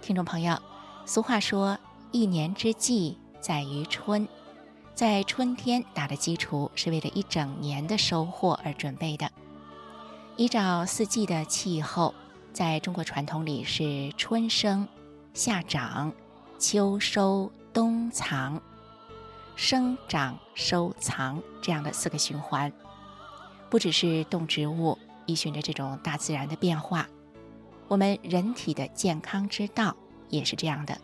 [0.00, 0.58] 听众朋友，
[1.04, 1.78] 俗话说
[2.10, 4.26] “一年之计在于春”，
[4.94, 9.30] 在春天打的基础是为了一整年的收获而准备的。
[10.36, 12.14] 依照四季的气候，
[12.52, 14.88] 在中国传统里是春生、
[15.34, 16.12] 夏长、
[16.58, 18.60] 秋收、冬藏，
[19.54, 22.72] 生长收藏这样的四个循环。
[23.68, 27.06] 不只是动植物依循着这种大自然的变化。
[27.90, 29.96] 我们人体的健康之道
[30.28, 30.96] 也是这样的，“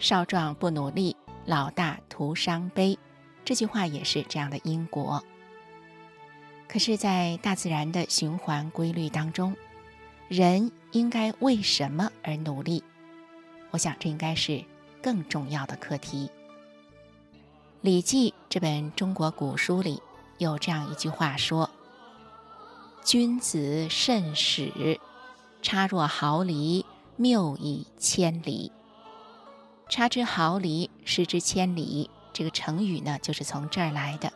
[0.00, 2.98] 少壮不努力，老大徒伤悲”，
[3.46, 5.22] 这句话也是这样的因果。
[6.66, 9.54] 可是，在大自然的循环规律当中，
[10.26, 12.82] 人应该为什么而努力？
[13.70, 14.64] 我想，这应该是
[15.00, 16.28] 更重要的课题。
[17.80, 20.02] 《礼记》这本中国古书里
[20.38, 21.70] 有这样一句话说
[23.06, 24.98] ：“君子慎始。”
[25.66, 26.86] 差若毫厘，
[27.16, 28.70] 谬以千里。
[29.88, 32.08] 差之毫厘，失之千里。
[32.32, 34.32] 这个成语呢，就是从这儿来的。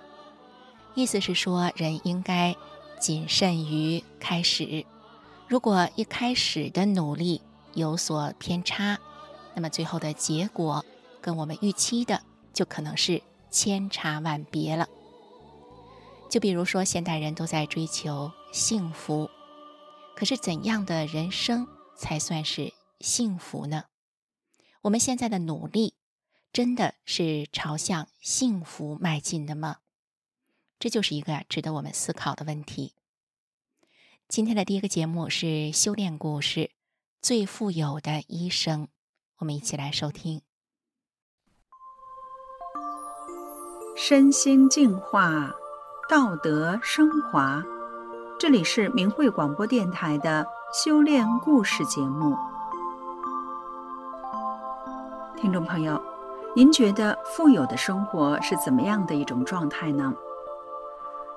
[0.97, 2.57] 意思是说，人应该
[2.99, 4.85] 谨慎于开始。
[5.47, 7.41] 如果一开始的努力
[7.75, 8.99] 有所偏差，
[9.55, 10.85] 那么最后的结果
[11.21, 12.21] 跟我们预期的
[12.53, 14.89] 就可能是千差万别了。
[16.29, 19.31] 就比如说，现代人都在追求幸福。
[20.17, 21.67] 可是，怎样的人生
[21.97, 23.85] 才算是幸福呢？
[24.83, 25.95] 我们现在的努力，
[26.53, 29.79] 真的是朝向幸福迈进的吗？
[30.79, 32.95] 这就是一个值得我们思考的问题。
[34.29, 36.61] 今天的第一个节目是修炼故事
[37.21, 38.85] 《最富有的医生》，
[39.39, 40.43] 我们一起来收听。
[43.97, 45.53] 身心净化，
[46.09, 47.63] 道德升华。
[48.41, 52.35] 这里是明慧广播电台的修炼故事节目，
[55.37, 56.03] 听众朋友，
[56.57, 60.15] 您觉得富有的生活是怎么样的一种状态呢？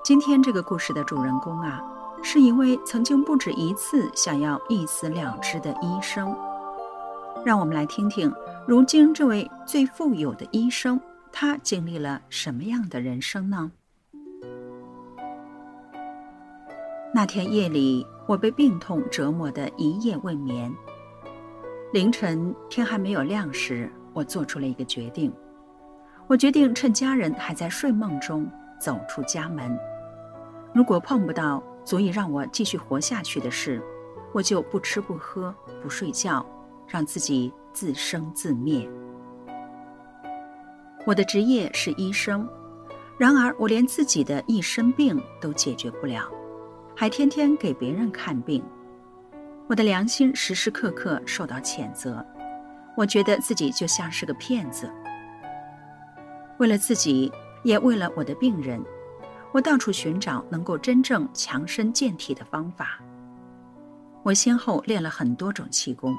[0.02, 1.78] 今天这个故事的主人公啊，
[2.22, 6.34] 是一位曾经不止一次想要一死了之的医生。
[7.44, 8.32] 让我们来听听，
[8.66, 10.98] 如今这位最富有的医生，
[11.30, 13.72] 他经历了什么样的人生呢？
[17.16, 20.74] 那天夜里，我被病痛折磨得一夜未眠。
[21.92, 25.32] 凌晨天还没有亮时，我做出了一个决定。
[26.26, 29.78] 我决定趁家人还在睡梦中走出家门。
[30.72, 33.80] 如果碰不到足以让我继续活下去的事，
[34.32, 36.44] 我就不吃不喝不睡觉，
[36.88, 38.90] 让自己自生自灭。
[41.06, 42.48] 我的职业是医生，
[43.16, 46.28] 然而我连自己的一身病都解决不了。
[46.96, 48.62] 还天天给别人看病，
[49.68, 52.24] 我的良心时时刻刻受到谴责。
[52.96, 54.88] 我觉得自己就像是个骗子。
[56.58, 57.32] 为了自己，
[57.64, 58.80] 也为了我的病人，
[59.50, 63.00] 我到处寻找能够真正强身健体的方法。
[64.22, 66.16] 我先后练了很多种气功，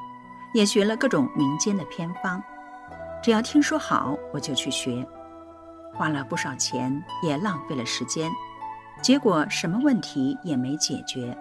[0.54, 2.44] 也学了各种民间的偏方。
[3.24, 5.08] 只要听说好，我就去学，
[5.94, 8.30] 花了不少钱，也浪费了时间。
[9.02, 11.38] 结果什么问题也没解决，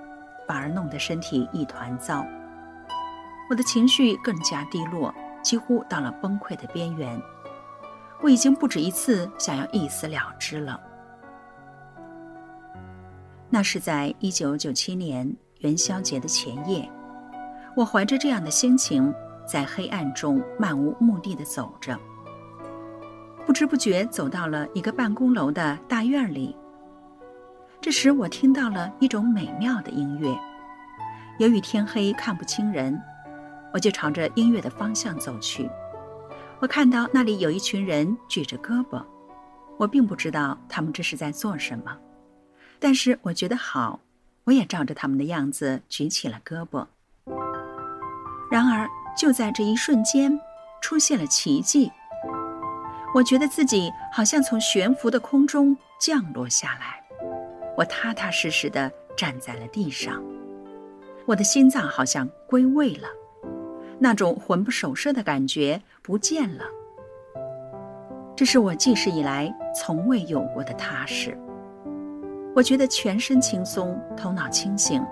[0.47, 2.25] 反而弄得身体一团糟。
[3.49, 7.21] 我的情绪更加低落，几乎到了崩溃的边缘。
[8.21, 10.81] 我已经不止一次想要一死了之了。
[13.51, 16.91] 那是在一九九七年元宵节的前夜，
[17.77, 19.15] 我怀着这样的心情，
[19.47, 21.99] 在黑暗中漫无目的的走着，
[23.47, 26.57] 不知不觉走到了一个办公楼的大院里。
[27.85, 30.35] 这时，我听到了一种美妙的音乐。
[31.37, 32.99] 由于天黑看不清人，
[33.75, 35.71] 我就朝着音乐的方向走去。
[36.61, 39.05] 我看到那里有一群人举着胳膊，
[39.77, 41.95] 我并不知道他们这是在做什么，
[42.81, 44.01] 但是我觉得好，
[44.45, 46.87] 我也照着他们的样子举起了胳膊。
[48.51, 50.41] 然而，就在这一瞬间，
[50.81, 51.93] 出现了奇迹。
[53.15, 57.04] 我觉得自己好像从悬浮的空中降落下来。
[57.77, 60.23] 我踏踏实实地站在了地上，
[61.27, 63.09] 我的心脏好像归位了，
[63.99, 66.65] 那种魂不守舍的感觉不见了。
[68.37, 71.37] 这是我记事以来从未有过的踏实。
[72.55, 75.05] 我觉得全身轻松，头脑清醒，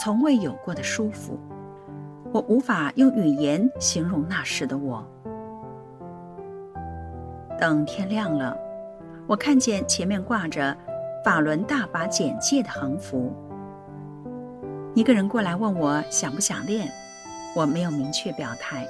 [0.00, 1.38] 从未有过的舒服。
[2.32, 5.04] 我无法用语言形容那时的我。
[7.60, 8.56] 等天亮了，
[9.26, 10.76] 我看见前面挂着
[11.24, 13.32] “法轮大法简介”的横幅。
[14.94, 16.92] 一个人过来问我想不想练，
[17.56, 18.86] 我没有明确表态。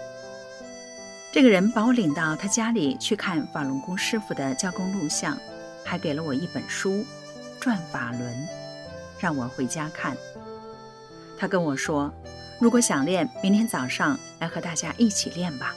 [1.32, 5.38] 这个人把我领到他家里去看法轮功师傅的教功录像，
[5.84, 6.90] 还给了我一本书
[7.60, 8.20] 《转法轮》，
[9.20, 10.16] 让我回家看。
[11.38, 12.12] 他跟我说
[12.60, 15.72] ：“如果想练，明天早上来和大家一起练吧。”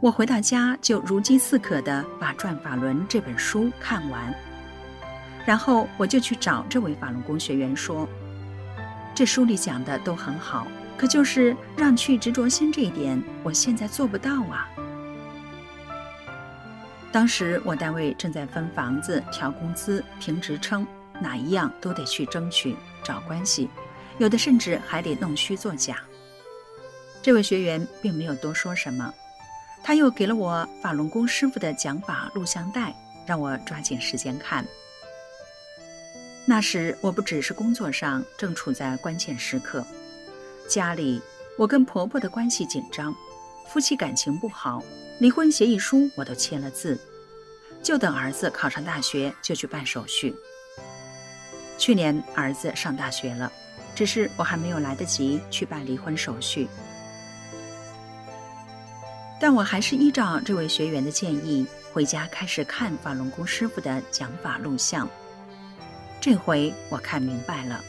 [0.00, 4.34] 我回到家就如饥似渴地把《转法轮》这本书看完，
[5.46, 8.06] 然后我就去找这位法轮功学员说
[9.14, 10.66] ：“这书里讲的都很好。”
[10.98, 14.66] 可就是让去执着心这一点，我现在做不到啊。
[17.12, 20.86] 当时我单位正在分房子、调工资、评职称，
[21.20, 23.68] 哪一样都得去争取、找关系，
[24.16, 25.98] 有的甚至还得弄虚作假。
[27.20, 29.12] 这位学员并没有多说什么，
[29.86, 32.92] 他又给了我法轮功师傅的讲法录像带，
[33.24, 34.66] 让我抓紧时间看。
[36.44, 39.86] 那时我不只是工作上正处在关键时刻。
[40.68, 41.22] 家里，
[41.56, 43.14] 我跟婆婆的关系紧张，
[43.68, 44.82] 夫妻感情不好，
[45.20, 46.98] 离婚协议书我都签了字，
[47.80, 50.34] 就等儿子考上大学就去办手续。
[51.78, 53.52] 去年儿子上大学了，
[53.94, 56.66] 只是我还没有来得及去办离婚手续，
[59.40, 65.08] 但我还是依照这位学员的建议，回家开始看法轮功师傅的讲法录像。
[66.20, 67.80] 这回我看明白了，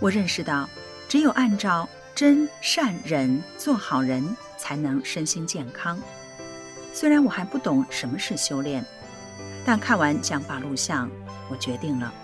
[0.00, 0.68] 我认识到。
[1.08, 5.98] 只有按照真善忍做好人，才能身心健康。
[6.92, 8.84] 虽然我还不懂什么是修炼，
[9.66, 11.10] 但看完讲法录像，
[11.50, 12.14] 我决定了，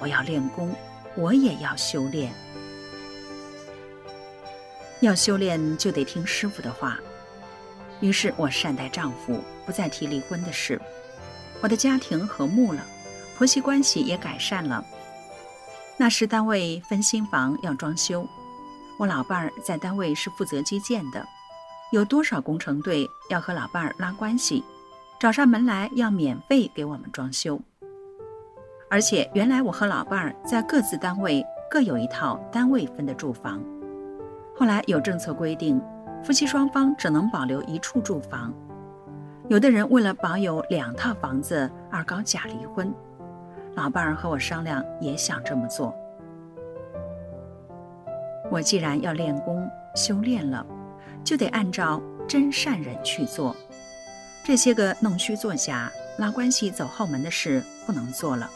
[0.00, 0.74] 我要练功，
[1.14, 2.34] 我也要修炼。
[4.98, 6.98] 要修炼就得听师傅的话。
[8.00, 10.80] 于是我善待丈夫，不再提离婚的事。
[11.62, 12.84] 我的家庭和睦了，
[13.36, 14.84] 婆媳关系也改善了。
[15.96, 18.28] 那时单位分新房要装修，
[18.98, 21.26] 我老伴儿在单位是负责基建的，
[21.90, 24.62] 有多少工程队要和老伴儿拉关系，
[25.18, 27.58] 找上门来要免费给我们装修。
[28.90, 33.60] 而且原来我和老伴儿在各自单位各有一套单位分的住房，
[34.54, 35.80] 后来有政策规定，
[36.26, 38.52] 夫妻双方只能保留一处住房。
[39.48, 42.92] 有的人为了保有两套房子而搞假离婚。
[43.76, 45.94] 老伴儿和我商量，也想这么做。
[48.50, 50.66] 我既然要练功修炼了，
[51.22, 53.54] 就得按照真善人去做。
[54.42, 58.50] 这些个弄虚作假、拉关系走后门的事不能做了。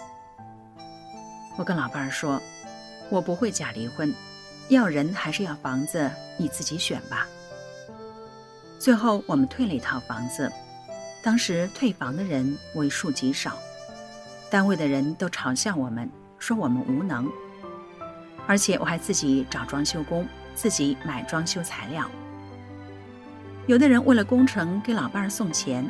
[1.56, 2.42] 我跟老伴儿说，
[3.10, 4.12] 我不会假离婚，
[4.70, 7.28] 要人还是要房子，你自己选吧。
[8.80, 10.50] 最后我们退了一套房子，
[11.22, 13.58] 当时退房的人为数极少。
[14.48, 17.30] 单位的人都嘲笑我们，说我们无能，
[18.46, 22.10] 而且我还自己找装修工，自己买装修材料。
[23.66, 25.86] 有的人为了工程给老伴儿送钱，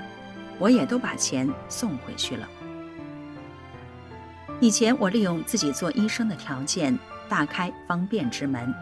[0.58, 2.48] 我也都把钱送回去了。
[4.58, 6.98] 以前我利用自己做医生的条件，
[7.28, 8.74] 大开方便之门，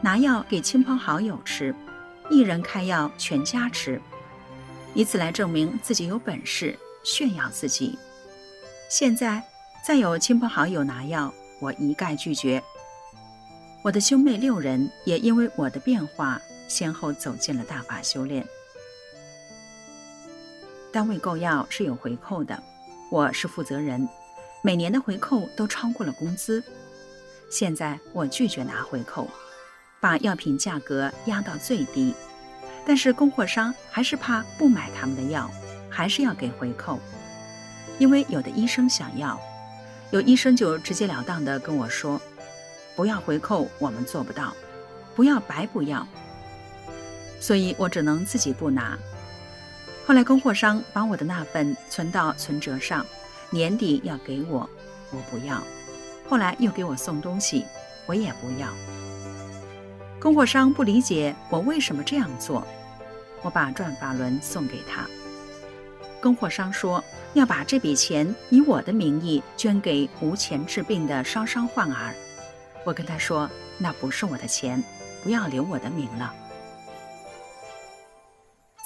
[0.00, 1.72] 拿药给亲朋好友吃，
[2.30, 4.00] 一人开药全家吃，
[4.94, 7.98] 以此来证明自己有本事，炫耀自己。
[8.88, 9.42] 现在
[9.86, 12.62] 再有亲朋好友拿药，我一概拒绝。
[13.82, 18.46] 我的兄妹六人也因为我的变化，先后走进了大法修炼。
[20.90, 22.62] 单位购药是有回扣的，
[23.10, 24.08] 我是负责人，
[24.62, 26.64] 每年的回扣都超过了工资。
[27.50, 29.28] 现在我拒绝拿回扣，
[30.04, 32.14] 把药品价格压到最低，
[32.86, 35.50] 但是供货商还是怕不买他们的药，
[35.88, 37.00] 还是要给回扣。
[37.98, 39.40] 因为有的医生想要，
[40.10, 42.20] 有医生就直截了当的跟我说
[42.94, 44.52] ：“不要回扣，我们做不到；
[45.16, 46.06] 不要白不要。”
[47.40, 48.98] 所以我只能自己不拿。
[50.06, 53.06] 后来供货商把我的那份存到存折上，
[53.48, 54.68] 年底要给我，
[55.12, 55.62] 我不要。
[56.28, 57.64] 后来又给我送东西，
[58.04, 58.68] 我也不要。
[60.24, 62.66] 供货商不理解我为什么这样做，
[63.42, 65.06] 我把转法轮送给他。
[66.18, 67.04] 供货商说
[67.34, 72.14] 要把这笔钱以我的名义捐给无钱治病的烧伤患儿，
[72.86, 74.82] 我跟他说那不是我的钱，
[75.22, 76.34] 不要留我的名了。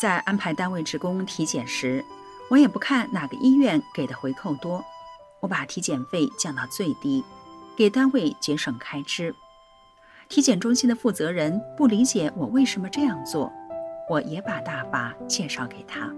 [0.00, 2.04] 在安排单位职工体检时，
[2.50, 4.84] 我也不看哪个医院给的回扣多，
[5.38, 7.22] 我把体检费降到最低，
[7.76, 9.32] 给单位节省开支。
[10.28, 13.50] 体检中心的负责人不理解我为什么这样做，
[14.10, 16.12] 我也把大法介绍给他。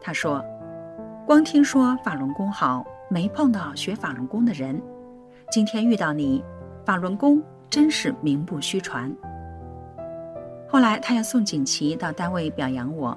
[0.00, 0.44] 他说
[1.24, 4.80] ：“光听说法轮功好，没碰到学法轮功的人。
[5.52, 6.44] 今天遇到你，
[6.84, 9.14] 法轮功真是名不虚传。”
[10.68, 13.16] 后来他要送锦旗到单位表扬我，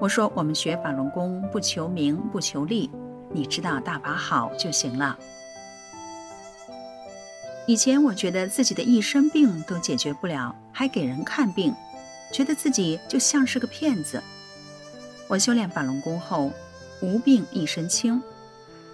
[0.00, 2.88] 我说：“我们学法轮功不求名不求利，
[3.32, 5.18] 你知道大法好就行了。”
[7.68, 11.74] 以前我觉得自己的一身病都解决不了，还给人看病，
[12.32, 14.22] 觉得自己就像是个骗子。
[15.26, 16.52] 我修炼法轮功后，
[17.02, 18.22] 无病一身轻，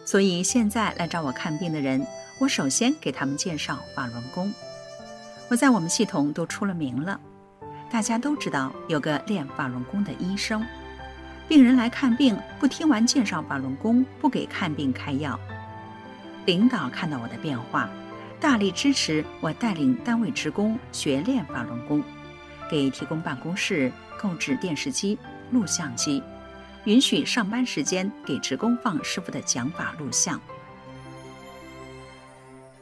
[0.07, 2.07] 所以现在来找我看病的人，
[2.39, 4.51] 我首先给他们介绍法轮功。
[5.49, 7.21] 我在我们系统都出了名了，
[7.91, 10.65] 大家都知道有个练法轮功的医生，
[11.47, 15.39] 病人来看病不听完介绍法轮功，不给看病开药。
[16.47, 17.91] 领导看到我的变化。
[18.43, 22.03] 大力支持我带领单位职工学练法轮功，
[22.69, 25.17] 给提供办公室购置电视机、
[25.53, 26.21] 录像机，
[26.83, 30.41] 允许上班时间给职工放师傅的讲法录像。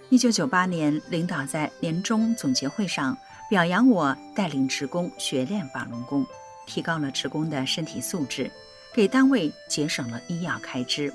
[0.09, 3.15] 一九九八年，领导在年终总结会上
[3.51, 6.27] 表扬我带领职工学练法轮功，
[6.67, 8.51] 提高了职工的身体素质，
[8.95, 11.13] 给单位节省了医药开支。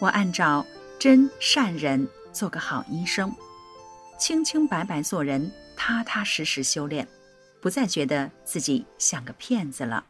[0.00, 0.66] 我按照。
[0.98, 3.32] 真善人，做个好医生，
[4.18, 7.06] 清清白白做人，踏踏实实修炼，
[7.62, 10.04] 不再觉得自己像个骗子了。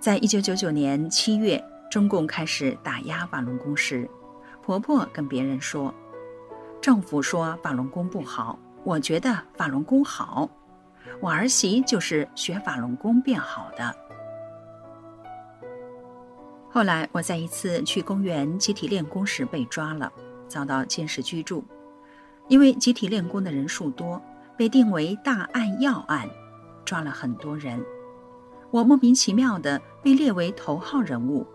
[0.00, 4.10] 在一九九九年七月，中共开始打压法轮功时，
[4.60, 5.94] 婆婆跟别人说
[6.82, 10.50] ：“政府说法轮功不好，我觉得法轮功好，
[11.20, 13.94] 我儿媳就是学法轮功变好的。”
[16.76, 20.12] 后来，我在一次去公园集体练功时被抓了，
[20.46, 21.64] 遭到监视居住。
[22.48, 24.20] 因为集体练功的人数多，
[24.58, 26.28] 被定为大案要案，
[26.84, 27.82] 抓了很多人。
[28.70, 31.46] 我莫名其妙的被列为头号人物，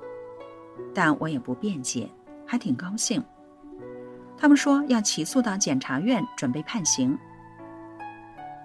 [0.92, 2.10] 但我也不辩解，
[2.44, 3.24] 还挺高兴。
[4.36, 7.16] 他们说要起诉到检察院，准备判刑。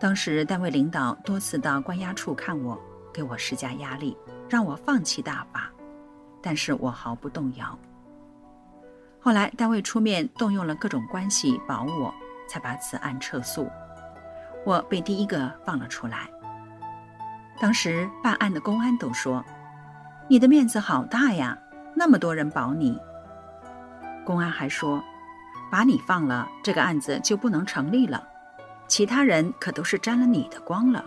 [0.00, 2.80] 当时单位领导多次到关押处看我，
[3.12, 4.16] 给我施加压力，
[4.48, 5.70] 让我放弃大法。
[6.46, 7.76] 但是我毫不动摇。
[9.20, 12.14] 后来单位出面动用了各种关系保我，
[12.48, 13.68] 才把此案撤诉，
[14.64, 16.30] 我被第一个放了出来。
[17.58, 19.44] 当时办案的公安都说
[20.30, 21.58] ：“你的面子好大呀，
[21.96, 22.96] 那么多人保你。”
[24.24, 25.02] 公安还说
[25.68, 28.22] ：“把你放了，这个案子就不能成立了，
[28.86, 31.04] 其他人可都是沾了你的光了。”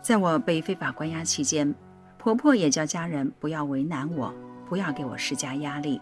[0.00, 1.74] 在我被非法关押期间。
[2.18, 4.34] 婆婆也叫家人不要为难我，
[4.68, 6.00] 不要给我施加压力。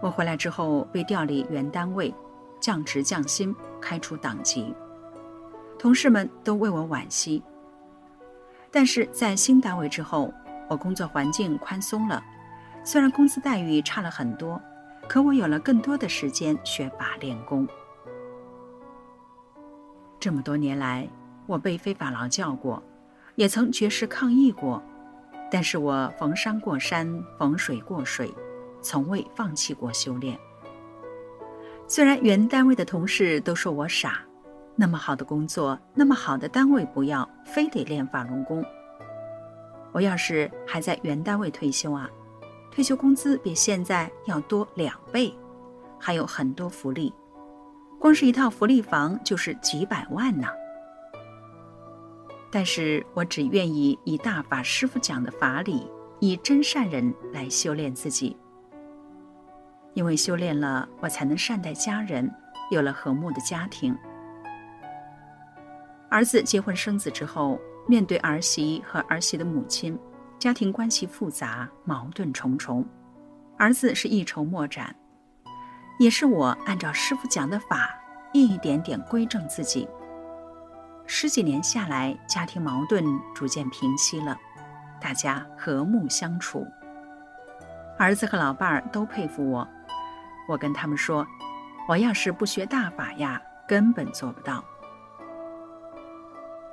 [0.00, 2.14] 我回来之后被调离原单位，
[2.60, 4.72] 降职降薪，开除党籍，
[5.78, 7.42] 同事们都为我惋惜。
[8.70, 10.32] 但是在新单位之后，
[10.68, 12.22] 我工作环境宽松了，
[12.84, 14.60] 虽然工资待遇差了很多，
[15.08, 17.66] 可我有了更多的时间学法练功。
[20.20, 21.08] 这么多年来，
[21.46, 22.82] 我被非法劳教过。
[23.36, 24.82] 也曾绝食抗议过，
[25.50, 27.06] 但是我逢山过山，
[27.38, 28.32] 逢水过水，
[28.82, 30.38] 从未放弃过修炼。
[31.86, 34.20] 虽然原单位的同事都说我傻，
[34.74, 38.64] 那么好的工作，那么好的单位不要，非得练法轮功。
[39.92, 42.10] 我要是还在原单位退休啊，
[42.70, 45.32] 退休工资比现在要多两倍，
[45.98, 47.14] 还有很多福利，
[48.00, 50.48] 光是一套福利房就是几百万呢。
[52.50, 58.36] 但是我只愿意以大法师父讲的法理，以真善人来修炼自己。
[59.94, 62.30] 因为修炼了，我才能善待家人，
[62.70, 63.96] 有了和睦的家庭。
[66.08, 69.98] 儿子结婚生子之后，面对儿媳和儿媳的母亲，
[70.38, 72.86] 家庭关系复杂，矛盾重重。
[73.58, 74.94] 儿子是一筹莫展，
[75.98, 77.98] 也是我按照师傅讲的法，
[78.32, 79.88] 一点点归正自己。
[81.06, 84.36] 十几年下来，家庭矛盾逐渐平息了，
[85.00, 86.66] 大家和睦相处。
[87.96, 89.66] 儿子和老伴儿都佩服我。
[90.48, 91.26] 我跟他们说，
[91.88, 94.62] 我要是不学大法呀，根本做不到。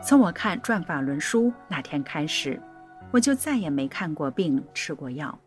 [0.01, 2.61] 从我看《转法轮》书那天开始，
[3.11, 5.37] 我就再也没看过病、吃过药。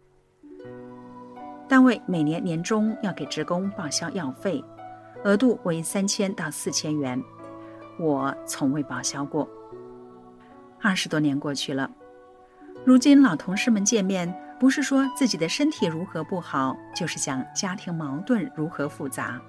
[1.69, 4.65] 单位每年年终要给职工报销药费，
[5.25, 7.23] 额度为三千到四千元，
[7.99, 9.49] 我从未报销过。
[10.81, 11.91] 二十多年过去了，
[12.85, 19.41] 如今老同事们见面，不是说自己的身体如何不好，就是讲家庭矛盾如何复杂。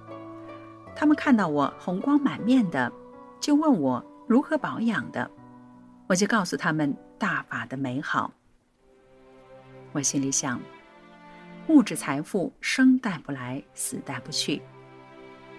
[0.96, 2.90] 他们看到我红光满面的，
[3.40, 5.30] 就问我如何保养的，
[6.06, 8.32] 我就告诉他们大法的美好。
[9.92, 10.60] 我心里想。
[11.68, 14.62] 物质财富生带不来，死带不去。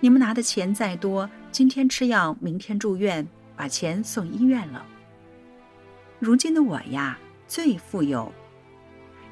[0.02, 4.86] 你们拿的钱再多，今天吃药，明天住院，把钱送医院了。
[6.20, 8.32] 如今的我呀，最富有，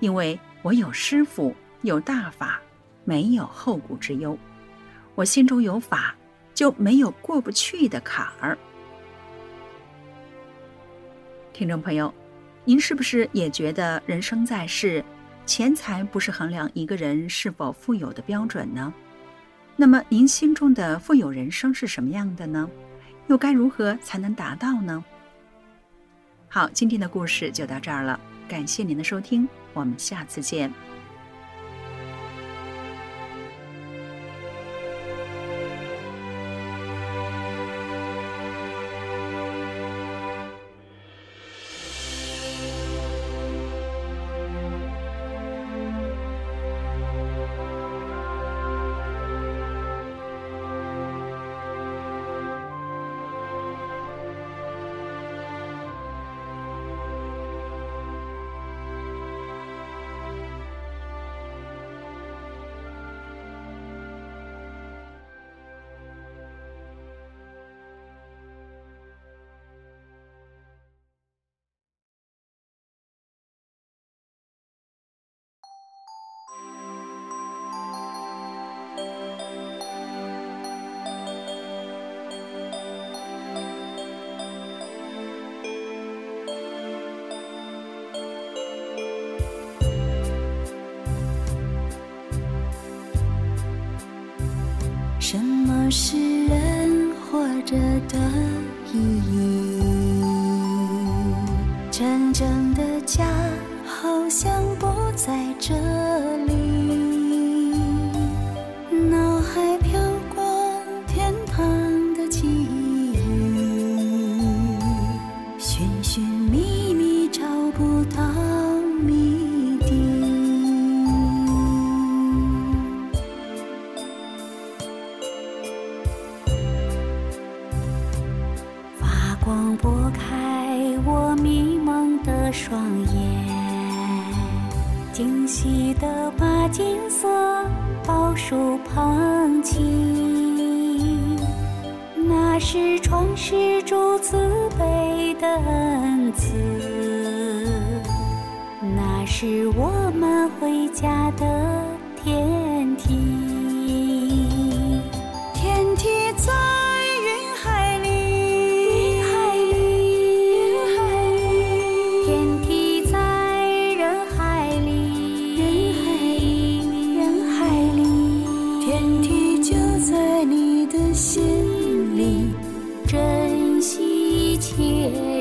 [0.01, 2.59] 因为我有师傅，有大法，
[3.05, 4.37] 没有后顾之忧。
[5.15, 6.13] 我心中有法，
[6.53, 8.57] 就没有过不去的坎儿。
[11.53, 12.13] 听众朋友，
[12.65, 15.03] 您是不是也觉得人生在世？
[15.45, 18.93] 钱财不是衡量一个人是否富有的标准呢？
[19.79, 22.67] 那么您心中的富有人生是什么样的呢？
[23.27, 25.05] 又该如何才能达到呢？
[26.49, 30.73] 好，今天的故事就到这儿了，感谢您的收听，我们下次见。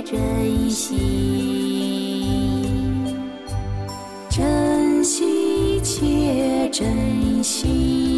[0.08, 0.94] 珍惜，
[4.30, 8.15] 珍惜且珍惜。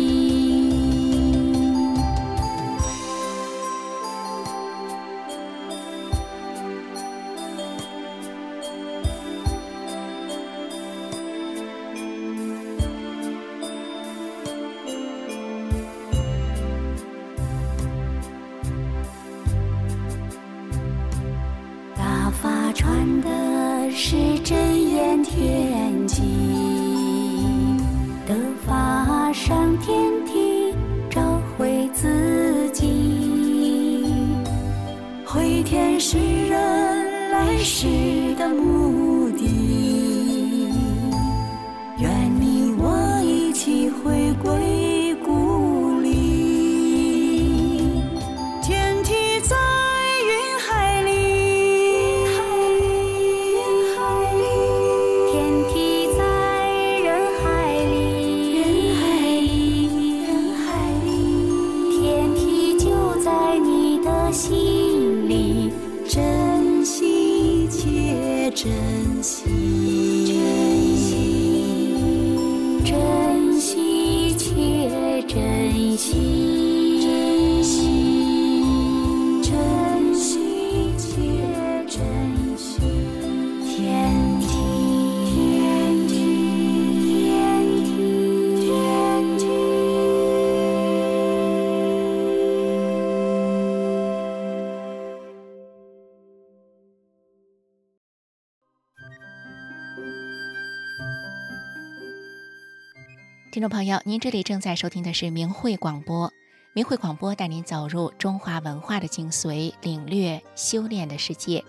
[103.58, 106.32] 听众朋友，您这里正在收听的是明慧广播。
[106.74, 111.64] 明慧广播带您走入中华文化的精髓，领略修炼的世界。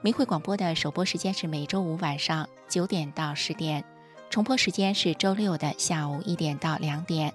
[0.00, 3.84] 明慧广播的首播时间是每周五晚上九点到十点，
[4.30, 7.34] 重播时间是周六的下午一点到两点。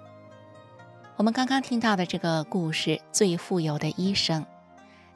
[1.16, 4.42] 我们刚刚听到的这个故事《最富有的医生》，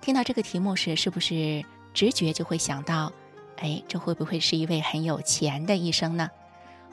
[0.02, 3.12] 听到这个题目时，是不是直觉就会想到，
[3.56, 6.30] 哎，这会不会是一位很有钱的医生呢？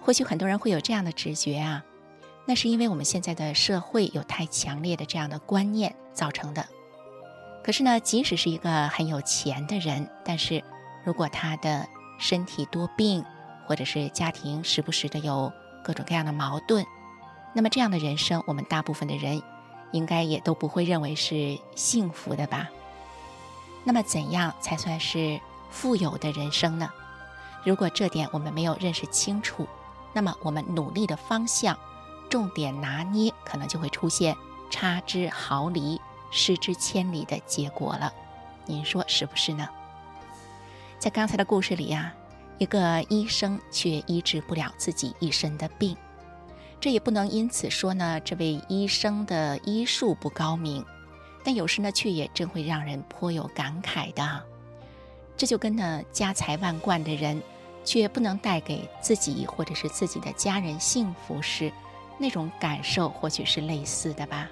[0.05, 1.83] 或许很多人会有这样的直觉啊，
[2.45, 6.69] 那是因为我们现在的社会有太强烈的这样的观念造成的。
[7.64, 10.62] 可是呢，即使是一个很有钱的人，但是
[11.05, 11.88] 如果他的
[12.19, 13.25] 身体多病，
[13.67, 15.51] 或者是家庭时不时的有
[15.83, 16.85] 各种各样的矛盾，
[17.55, 19.43] 那么这样的人生，我们大部分的人
[19.93, 22.69] 应该也都不会认为是幸福的吧？
[23.85, 25.40] 那么怎样才算是
[25.71, 26.90] 富有的人生呢？
[27.64, 29.67] 如果这点我们没有认识清楚，
[30.14, 31.77] 那么我们努力的方向、
[32.31, 34.35] 重点拿捏，可能就会出现
[34.70, 36.00] 差之毫厘、
[36.31, 38.12] 失之千里的结果了。
[38.64, 39.68] 您说是不是呢？
[40.98, 42.14] 在刚才的故事里呀，
[42.59, 45.96] 一个医生却医治不了自己一身的病，
[46.81, 50.85] 这也不能因此说呢，这位医生的医术不高明。
[51.42, 54.42] 但有时呢，却也真会让人颇有感慨的。
[55.37, 57.42] 这就跟那家财万贯的人。
[57.85, 61.70] 却不能带给自己或者是自己的家人幸福时，
[62.18, 64.49] 那种感受或许是类似的吧。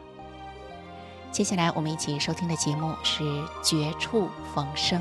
[1.30, 3.24] 接下来我们一起收听的节目是
[3.62, 5.00] 《绝处逢生》。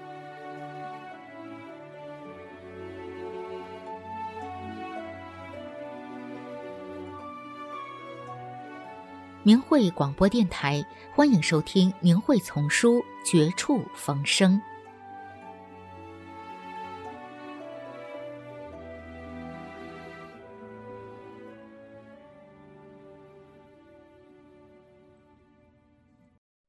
[9.43, 14.53] 明慧广播电台，欢迎收听《明慧丛书·绝处逢生》。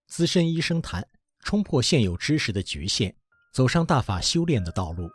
[0.07, 1.07] 资深医生谈
[1.41, 3.15] 冲破现有知识的局限，
[3.53, 5.11] 走上大法修炼的道路。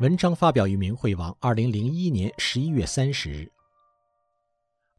[0.00, 3.50] 文章发表于明慧网，二零零一年十一月三十日。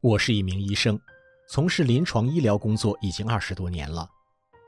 [0.02, 1.00] 我是一名医生。
[1.48, 4.10] 从事临床医疗工作已经二十多年了，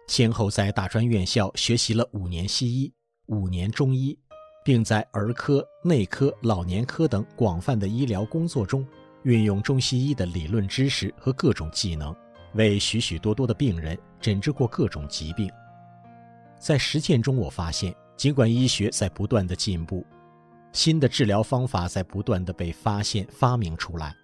[0.08, 2.94] 先后在大专院校学习了五年西医、
[3.26, 4.18] 五年中医，
[4.64, 8.86] 并在儿科、内科、老年科等广泛的医疗工作中，
[9.24, 12.16] 运用中西医的理论知识和各种技能，
[12.54, 15.50] 为许许多多的病人诊治过各种疾病。
[16.60, 20.06] 在实践中，我发现，尽管医学在不断的进步，
[20.74, 24.16] 新的治疗方法在不断的被发现、发明出来。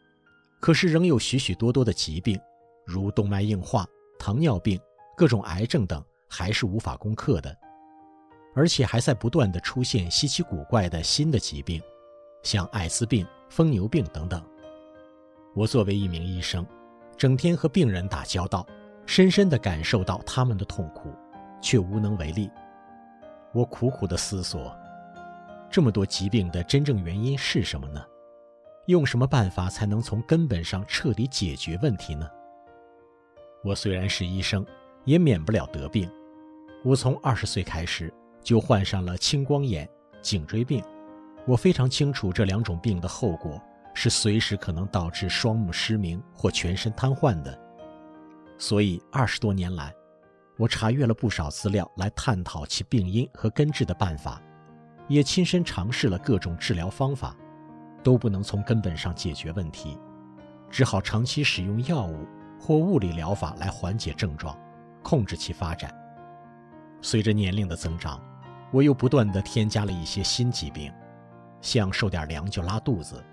[0.63, 2.39] 可是仍有许许多多的疾病，
[2.85, 3.85] 如动脉硬化、
[4.17, 4.79] 糖尿病、
[5.17, 7.53] 各种癌症等，还是无法攻克的，
[8.55, 11.81] 而且还在不断的出现稀奇古怪的新的疾病，
[12.43, 14.41] 像艾滋病、疯牛病等等。
[15.53, 16.65] 我作为一名医生，
[17.17, 18.65] 整天和病人打交道，
[19.05, 21.13] 深深地感受到他们的痛苦，
[21.61, 22.49] 却无能为力。
[23.53, 24.73] 我苦苦地思索，
[25.69, 28.01] 这么多疾病的真正原因是什么呢？
[28.87, 32.29] 用什么办法才能从根本上彻底解决问题呢？
[33.63, 34.65] 我虽然是医生，
[35.05, 36.11] 也免不了得病。
[36.83, 39.89] 我从二十岁开始就患上了青光眼、
[40.21, 40.83] 颈椎病。
[41.45, 43.61] 我非常清楚这两种病的后果
[43.93, 47.57] 是随时可能导致双目失明或全身瘫痪的。
[48.57, 49.93] 所以二十多年来，
[50.57, 54.41] 我查阅了不少资料来探讨其病因和根治的办法，
[55.07, 57.33] 也亲身尝试了各种治疗方法。
[58.03, 59.97] 都不能从根本上解决问题，
[60.69, 62.27] 只好长期使用药物
[62.59, 64.57] 或物理疗法来缓解症状，
[65.01, 65.93] 控制其发展。
[67.01, 68.21] 随着年龄的增长，
[68.71, 70.91] 我又不断地添加了一些新疾病，
[71.61, 73.23] 像受点凉就拉肚子，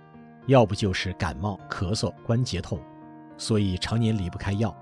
[0.47, 2.81] 要不就是感冒、咳嗽、关节痛，
[3.37, 4.75] 所以常年离不开药。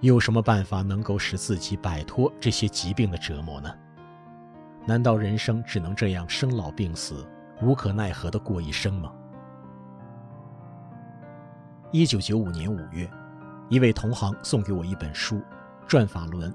[0.00, 3.74] 有什么办法能够使自己摆脱这些疾病的折磨呢？
[4.86, 7.26] 难道人生只能这样生老病死？
[7.62, 9.12] 无可奈何的过一生吗？
[11.92, 13.08] 一九九五年五月，
[13.68, 15.36] 一位同行送给我一本书
[15.86, 16.50] 《转法轮》。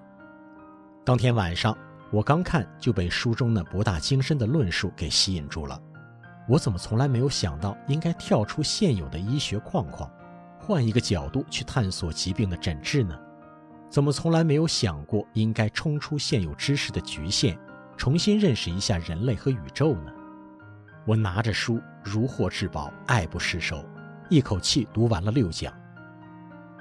[1.05, 1.75] 当天晚上，
[2.11, 5.81] 我刚看就被书中那博大精深的论述给吸引住了。
[6.47, 10.11] 我怎么从来没有想到应该跳出现有的医学框框，
[10.59, 13.17] 换一个角度去探索疾病的诊治呢？
[13.89, 17.57] 怎么从来没有想过应该冲出现有知识的局限，
[17.95, 20.11] 重新认识一下人类和宇宙呢？
[21.05, 23.83] 我拿着书如获至宝，爱不释手。
[24.29, 25.73] 一口气读完了六讲。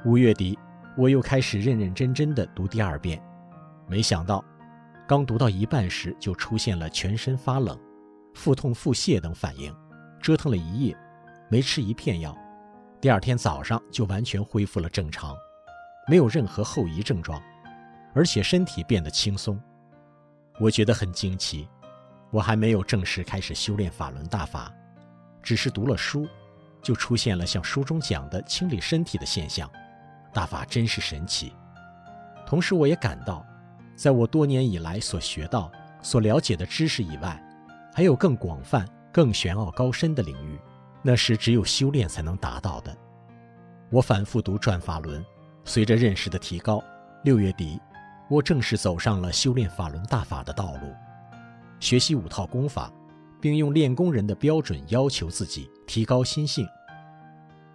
[0.05, 0.59] 五月底，
[0.97, 3.23] 我又开始认认真真的读第二遍，
[3.87, 4.45] 没想到，
[5.07, 7.79] 刚读到一半时就出现了全身发冷、
[8.35, 9.75] 腹痛、腹泻等反应，
[10.21, 10.97] 折腾了一夜，
[11.49, 12.37] 没吃一片药，
[13.01, 15.35] 第二天早上就完全恢复了正常，
[16.07, 17.41] 没有任何后遗症状，
[18.15, 19.59] 而且身体变得轻松。
[20.61, 21.69] 我觉得很惊奇，
[22.31, 24.73] 我还没有正式开始修炼法轮大法，
[25.43, 26.27] 只是读了书。
[26.81, 29.69] 就出现了像书中讲的清理身体的现象，
[30.33, 31.53] 大法真是神奇。
[32.47, 33.45] 同时，我也感到，
[33.97, 35.71] 在我多年以来所学到、
[36.03, 37.43] 所了解的知识以外，
[37.93, 40.59] 还有更广泛、更玄奥高深的领域，
[41.03, 42.97] 那是只有修炼才能达到的。
[43.91, 45.21] 我反复读《转法轮》，
[45.65, 46.83] 随着认识的提高，
[47.25, 47.79] 六月底，
[48.31, 50.95] 我正式走上了修炼法轮大法的道路，
[51.81, 52.93] 学习五套功法。
[53.41, 56.67] 并用练功人的标准要求自己，提高心性。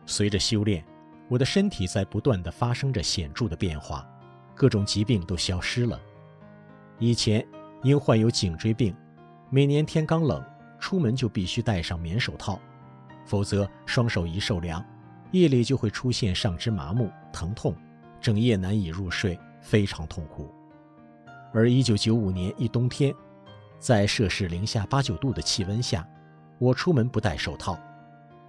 [0.06, 0.84] 随着修炼，
[1.30, 4.06] 我的身体在不断的发生着显著的变化，
[4.54, 5.98] 各种疾病都消失了。
[7.00, 7.46] 以前
[7.82, 8.94] 因患有颈椎病，
[9.50, 10.44] 每年天刚冷，
[10.80, 12.60] 出门就必须戴上棉手套，
[13.26, 14.84] 否则双手一受凉，
[15.32, 17.74] 夜里就会出现上肢麻木、疼痛，
[18.20, 20.54] 整夜难以入睡，非常痛苦。
[21.54, 23.14] 而1995年一冬天。
[23.84, 26.08] 在摄氏零下八九度的气温下，
[26.58, 27.78] 我出门不戴手套，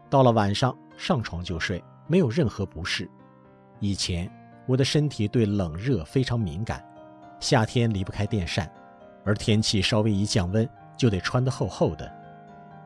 [0.08, 3.10] 到了晚上上床就睡，没有任何不适。
[3.80, 4.30] 以前
[4.64, 6.86] 我的身体对冷热非常敏感，
[7.40, 8.70] 夏天离不开电扇，
[9.24, 12.08] 而天气稍微一降温就得穿得厚厚的。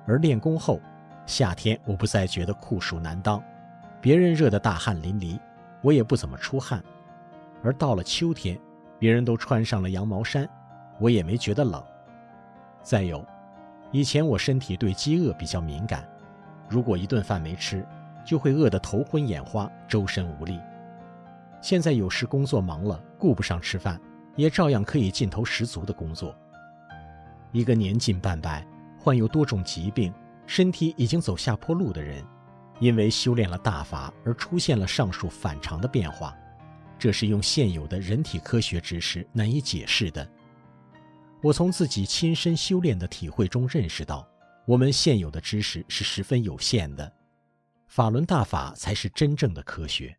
[0.07, 0.81] 而练功后，
[1.27, 3.45] 夏天我不再觉得酷暑难当，
[4.01, 5.39] 别人热得大汗淋漓，
[5.83, 6.83] 我也不怎么出汗。
[7.63, 8.59] 而到了秋天，
[8.99, 10.49] 别人都穿上了羊毛衫，
[10.99, 11.85] 我也没觉得冷。
[12.89, 13.23] 再有，
[13.93, 16.09] 以前我身体对饥饿比较敏感，
[16.71, 17.87] 如果一顿饭没吃，
[18.25, 20.59] 就会饿得头昏眼花、周身无力。
[21.61, 24.01] 现在有时工作忙了，顾不上吃饭，
[24.37, 26.35] 也照样可以劲头十足的工作。
[27.53, 28.67] 一个年近半百、
[28.99, 30.11] 患有多种疾病、
[30.47, 32.25] 身体已经走下坡路的人，
[32.81, 36.35] 因为修炼了大法而出现了上述反常的变化，
[36.99, 40.27] 这是用现有的人体科学知识难以解释的。
[41.41, 44.29] 我从自己亲身修炼的体会中认识到，
[44.67, 47.13] 我们现有的知识是十分有限的，
[47.87, 50.18] 法轮大法才是真正的科学。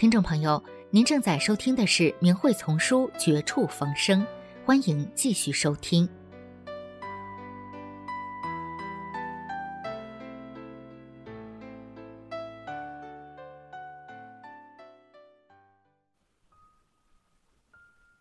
[0.00, 4.22] 听众朋友，您正在收听的是明慧丛书《绝处逢生》，
[4.64, 6.08] 欢迎继续收听。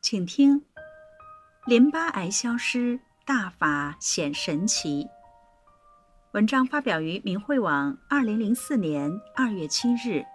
[0.02, 0.62] 请听：
[1.66, 5.08] 淋巴癌消失，大法显神奇。
[6.34, 10.26] 文章发表于明慧网，二零零四年二月七日。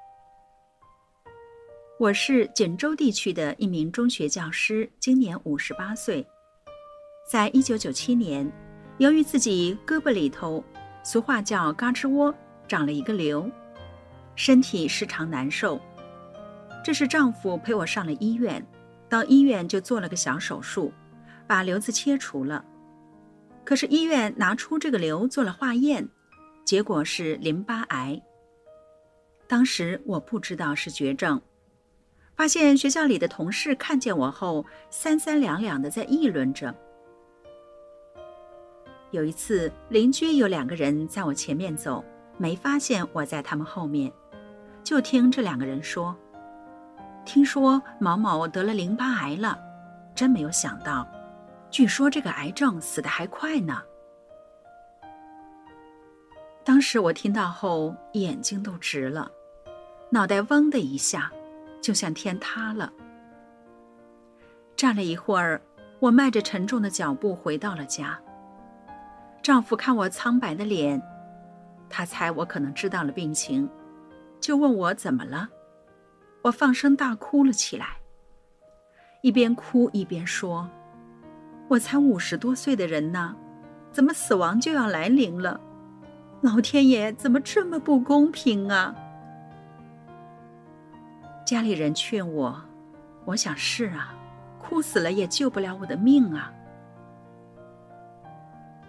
[1.96, 6.26] 我是锦州地区的一名中学教师，今年五十八岁。
[7.30, 8.50] 在一九九七年，
[8.98, 10.62] 由于自己胳膊里头，
[11.04, 12.35] 俗话叫“嘎吱窝”，
[12.66, 13.48] 长了一个瘤，
[14.35, 15.80] 身体时常难受。
[16.83, 18.66] 这是丈夫陪我上了医院，
[19.09, 20.92] 到医院就做了个小手术，
[21.46, 22.64] 把瘤子切除了。
[23.64, 26.09] 可是医院拿出这个瘤做了化验，
[26.64, 28.20] 结果是淋巴癌。
[29.46, 31.40] 当时我不知道是绝症。
[32.37, 36.75] 发现学校里的同事看见我后，三三两两的在议论着。
[39.12, 42.05] 有一次，邻居有两个人在我前面走，
[42.37, 44.12] 没发现我在他们后面，
[44.83, 46.16] 就听这两个人说
[47.25, 49.57] ：“听说某某得了淋巴癌了，
[50.16, 51.07] 真没有想到，
[51.70, 53.81] 据说这个癌症死得还快呢。”
[56.64, 59.31] 当时我听到后，眼睛都直了，
[60.11, 61.31] 脑袋嗡的一下。
[61.85, 62.90] 就像天塌了。
[64.75, 65.61] 站了一会儿，
[66.01, 68.18] 我迈着沉重的脚步回到了家。
[69.42, 71.03] 丈夫看我苍白的脸，
[71.90, 73.68] 他猜我可能知道了病情，
[74.40, 75.47] 就问我怎么了。
[76.40, 77.99] 我放声大哭了起来，
[79.20, 80.66] 一边哭一边说
[81.68, 83.37] ：“我才五十多岁的人呢，
[83.92, 85.61] 怎么死亡就要来临了？
[86.40, 88.97] 老天爷怎么这么不公平啊！”
[91.44, 92.59] 家里人劝我，
[93.26, 94.14] 我想是啊，
[94.59, 96.50] 哭死了也救不了我的命啊。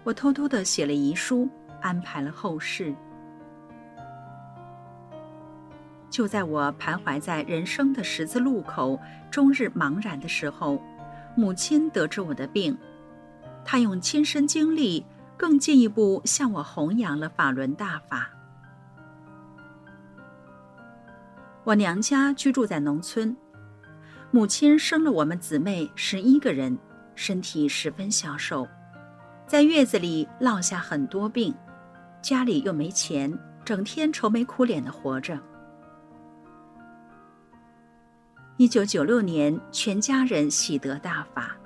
[0.02, 1.46] 我偷偷的写了遗书，
[1.82, 2.94] 安排了后事。
[6.08, 8.98] 就在我徘徊在人生的十字路口，
[9.30, 10.80] 终日茫然的时候，
[11.36, 12.78] 母亲得知我的病，
[13.66, 15.04] 她用亲身经历，
[15.36, 18.30] 更进一步向我弘扬了法轮大法。
[21.66, 23.36] 我娘家居住在农村，
[24.30, 26.78] 母亲生了我们姊妹十一个人，
[27.16, 28.68] 身体十分消瘦，
[29.48, 31.52] 在月子里落下很多病，
[32.22, 35.40] 家里又没钱，整天愁眉苦脸的活着。
[38.58, 41.56] 一九九六年，全家人喜得大法，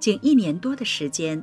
[0.00, 1.40] 仅一年多的时间，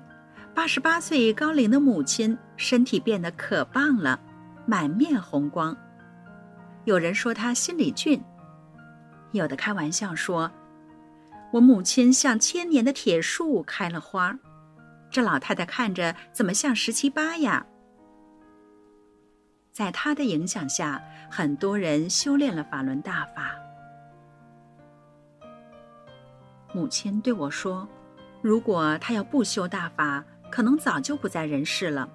[0.54, 4.20] 八十八岁高龄的母亲身体变得可棒了，
[4.66, 5.74] 满面红光。
[6.86, 8.22] 有人说他心里俊，
[9.32, 10.52] 有的开玩笑说
[11.54, 14.38] ：“我母亲像千年的铁树开了花，
[15.12, 17.66] 这老太太看着怎么像十七八呀？”
[19.72, 23.56] 在她的影响下，很多人修炼了法轮大法。
[26.74, 27.88] 母亲对我说
[28.42, 32.10] ：“如果她要不修大法，可能早就不在人世了。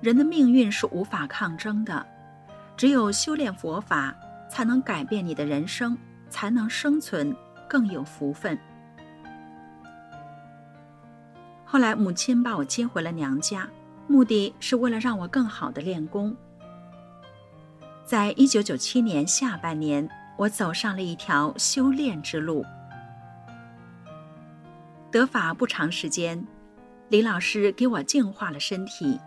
[0.00, 2.04] 人的命运是无法抗争的。”
[2.80, 4.16] 只有修炼佛法，
[4.48, 5.94] 才能改变你的人生，
[6.30, 7.36] 才能生存，
[7.68, 8.58] 更有福分。
[11.66, 13.68] 后来，母亲把我接回了娘家，
[14.06, 16.34] 目的是为了让我更好的练功。
[18.02, 20.08] 在一九九七年下半年，
[20.38, 22.64] 我走上了一条修炼之路。
[25.10, 26.42] 得法不长时间，
[27.10, 29.20] 李老师给我净化了身体。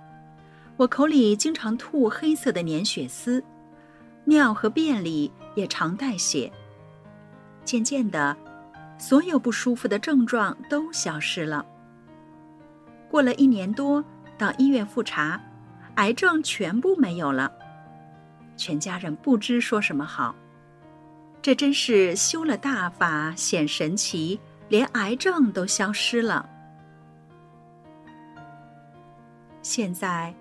[0.76, 3.44] 我口里经常吐黑色的粘血丝，
[4.26, 6.52] 尿和便里也常带血。
[7.64, 8.36] 渐渐的，
[8.98, 11.64] 所有不舒服的症状都消失了。
[13.08, 14.04] 过了一年多，
[14.36, 15.40] 到医院复查，
[15.96, 17.52] 癌症全部没有了。
[18.58, 20.36] 全家人不知说什么好，
[21.40, 26.50] 这真是修了大法显神奇，连癌症都消失了。
[29.62, 30.34] 现在。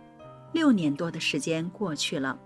[0.52, 2.38] 六年多的时间过去了，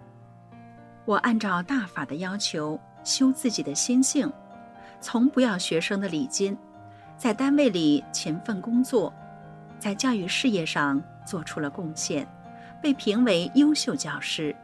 [1.04, 4.32] 我按照大法的要求修自己的心性，
[5.00, 6.56] 从不要学生的礼金，
[7.16, 9.12] 在单位里勤奋工作，
[9.78, 12.26] 在教育事业上做出了贡献，
[12.80, 14.54] 被评为优秀教师。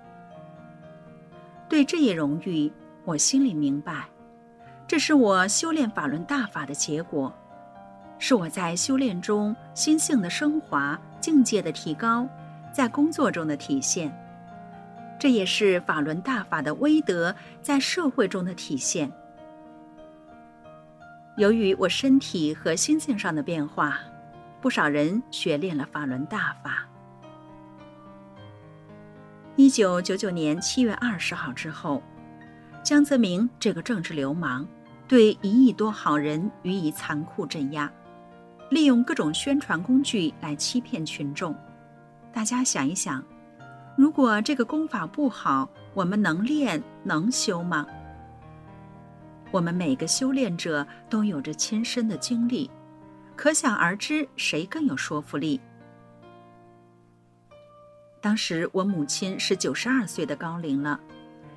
[1.69, 2.73] 对这一荣誉，
[3.05, 4.05] 我心里明白，
[4.87, 7.35] 这是我修炼法轮大法的结果，
[8.21, 12.29] 是我在修炼中心性的升华、境界的提高。
[12.73, 14.13] 在工作中的体现，
[15.19, 19.13] 这也是法轮大法的威德在社会中的体现。
[21.37, 23.99] 由于我身体和心境上的变化，
[24.61, 26.89] 不少人学练了法轮大法。
[29.57, 32.03] 一九九九年七月二十号之后，
[32.83, 34.67] 江泽民这个政治流氓
[35.07, 37.91] 对一亿多好人予以残酷镇压，
[38.71, 41.55] 利用各种宣传工具来欺骗群众。
[42.33, 43.23] 大家想一想，
[43.97, 47.87] 如果这个功法不好，我们能练能修吗？
[49.51, 52.71] 我们每个修炼者都有着亲身的经历，
[53.37, 55.61] 可想而知，谁更有说服力？
[58.23, 60.99] 当时我母亲是九十二岁的高龄了，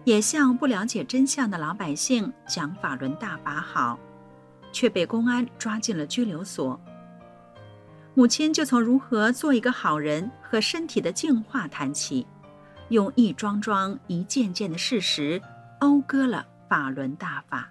[0.03, 3.97] 也向不了解真相的老百姓讲法轮大法好，
[4.73, 6.77] 却被公安抓进了拘留所。
[8.17, 12.25] 母亲就从如何做一个好人和身体的净化谈起，
[12.87, 15.41] 用一桩桩、一件件的事实
[15.81, 17.69] 讴歌了法轮大法。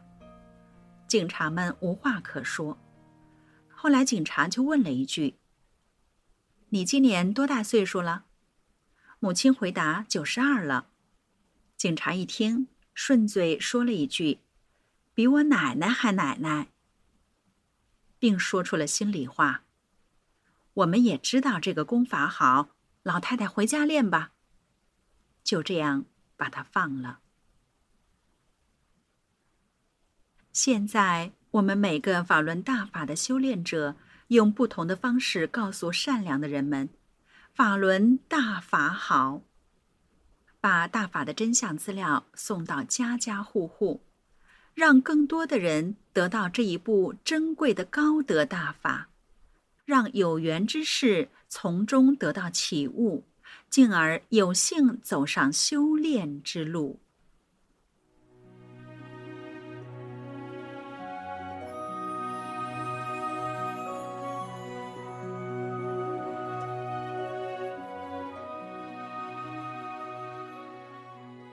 [1.09, 2.79] 警察们无话可说。
[3.69, 5.39] 后来警察就问了一句
[6.69, 8.27] ：“你今年多大岁数了？”
[9.21, 10.89] 母亲回答：“九十二了。”
[11.79, 14.41] 警察一听，顺嘴说了一句
[15.15, 16.69] ：“比我奶奶还奶奶。”
[18.21, 19.64] 并说出了心里话
[20.75, 22.69] ：“我们也知道这个功法好，
[23.03, 24.33] 老太太回家练吧。”
[25.43, 26.05] 就这样
[26.37, 27.21] 把它放了。
[30.53, 33.97] 现在，我们每个法轮大法的修炼者，
[34.29, 36.89] 用不同的方式告诉善良的人们：
[37.53, 39.43] 法轮大法好。
[40.61, 44.03] 把大法的真相资料送到家家户户，
[44.73, 49.11] 让更多的人得到这一部珍贵的高德大法，
[49.85, 53.25] 让有缘之士从中得到启悟，
[53.69, 57.01] 进而有幸走上修炼之路。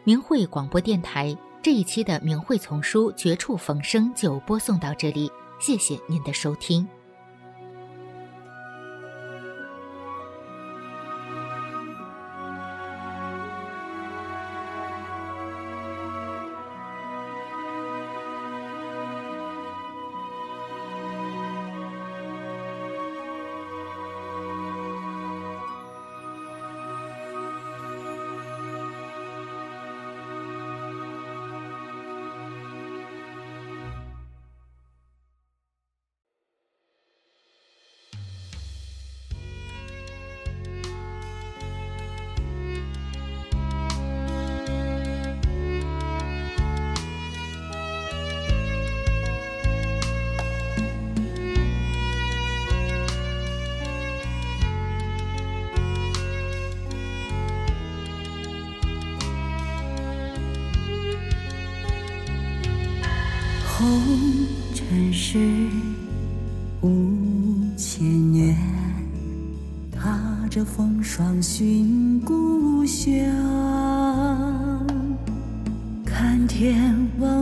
[0.04, 6.88] 明慧广播电台这一期的《明慧丛书》绝处逢生就播送到这里，谢谢您的收听。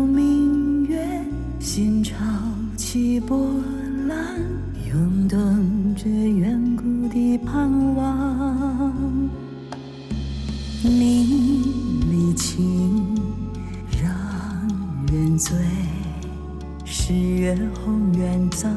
[0.05, 1.25] 明月，
[1.59, 2.15] 心潮
[2.75, 3.37] 起波
[4.07, 4.39] 澜，
[4.91, 5.39] 涌动
[5.95, 8.93] 着远古的盼望，
[10.83, 11.63] 你
[12.09, 13.05] 离情
[14.01, 14.11] 让
[15.11, 15.55] 人醉。
[16.85, 18.67] 十月红愿早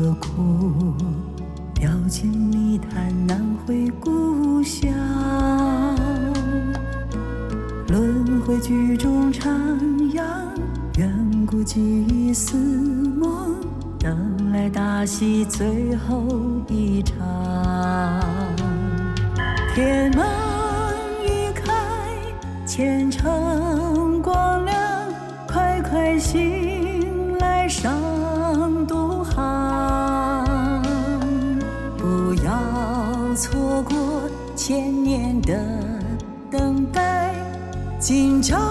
[0.00, 0.94] 何苦，
[1.74, 4.90] 表情泥潭难回故乡。
[7.88, 9.50] 轮回剧中徜
[10.14, 10.22] 徉，
[10.96, 11.78] 远古记
[12.08, 13.54] 忆似梦，
[13.98, 16.24] 等来大戏最后
[16.66, 17.18] 一场。
[19.74, 20.24] 天门
[21.26, 21.74] 一开，
[22.64, 24.74] 前程光亮，
[25.46, 26.40] 快快醒
[38.10, 38.69] 今朝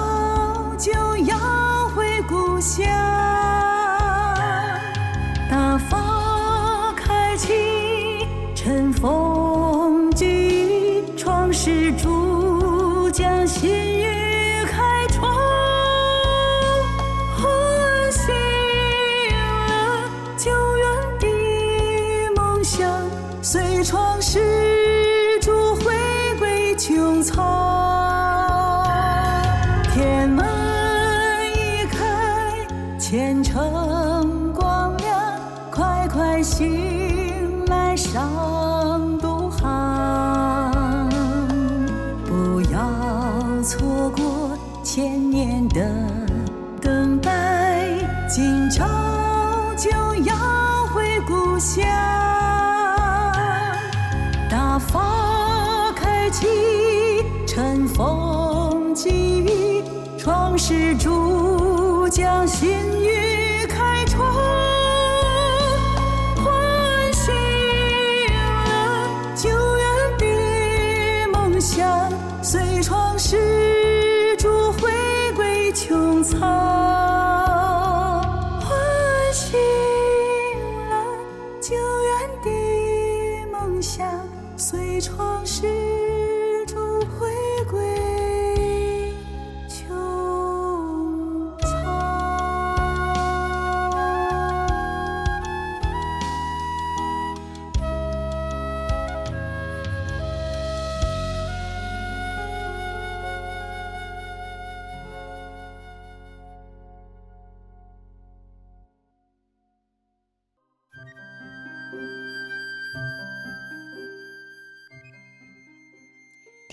[72.99, 74.91] 往事，逐回
[75.33, 76.68] 归穹苍。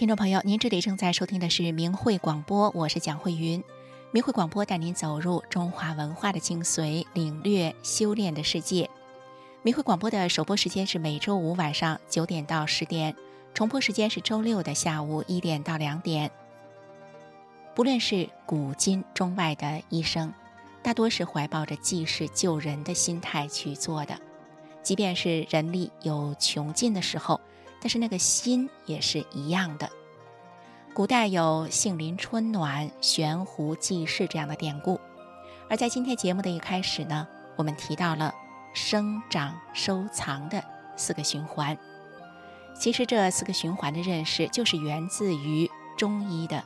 [0.06, 3.60] 听众朋友，您这里正在收听的是明慧广播，我是蒋慧云。
[4.12, 8.88] 明慧广播带您走入中华文化的精髓，领略修炼的世界。
[9.64, 13.16] 明慧广播的首播时间是每周五晚上九点到十点，
[13.52, 16.30] 重播时间是周六的下午一点到两点。
[17.74, 20.32] 不论是古今中外的医生，
[20.84, 24.16] 大多是怀抱着济世救人的心态去做的。
[24.84, 27.40] 即便是人力有穷尽的时候，
[27.86, 29.88] 但是那个心也是一样的。
[30.92, 34.98] 古代有“杏林春暖，悬壶济世”这样的典故，
[35.70, 38.34] 而在今天节目的一开始呢，我们提到了
[38.74, 40.64] 生长收藏的
[40.96, 41.78] 四个循环。
[42.76, 46.64] 其实这四个循环的认识，就是源自于中医的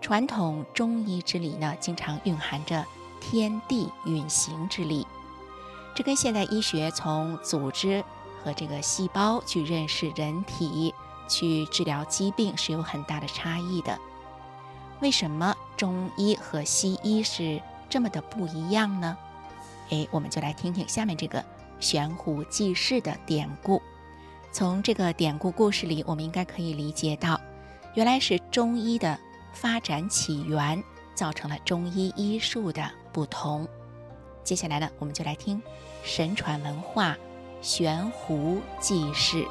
[0.00, 2.84] 传统中医之理呢，经常蕴含着
[3.20, 5.06] 天地运行之理。
[5.94, 8.04] 这跟现代医学从组织
[8.48, 10.94] 和这个细胞去认识人体、
[11.28, 13.98] 去治疗疾病是有很大的差异的。
[15.00, 19.18] 为什么中医和西医是这么的不一样呢？
[19.90, 21.44] 诶，我们就来听听下面这个
[21.78, 23.82] 悬壶济世的典故。
[24.50, 27.38] 从这个典故故事里，我们应该可以理解到，
[27.92, 29.18] 原来是中医的
[29.52, 30.82] 发展起源
[31.14, 33.68] 造成了中医医术的不同。
[34.42, 35.60] 接下来呢，我们就来听
[36.02, 37.14] 神传文化
[37.60, 39.44] 悬壶济世。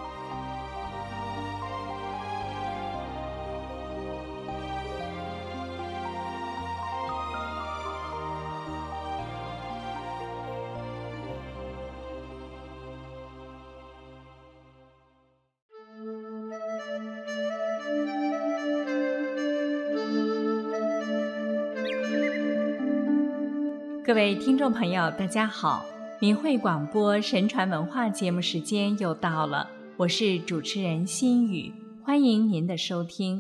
[24.05, 25.85] 各位听众朋友，大家好！
[26.19, 31.71] 明慧广播神传文化节目时间又到了，我是主持人心雨，
[32.03, 33.39] 欢迎您的收听。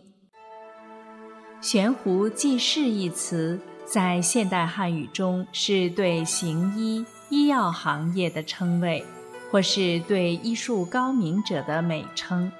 [1.59, 9.03] 悬壶济世一词在现代汉语中是对行医、医药行业的称谓，
[9.49, 12.51] 或是对医术高明者的美称。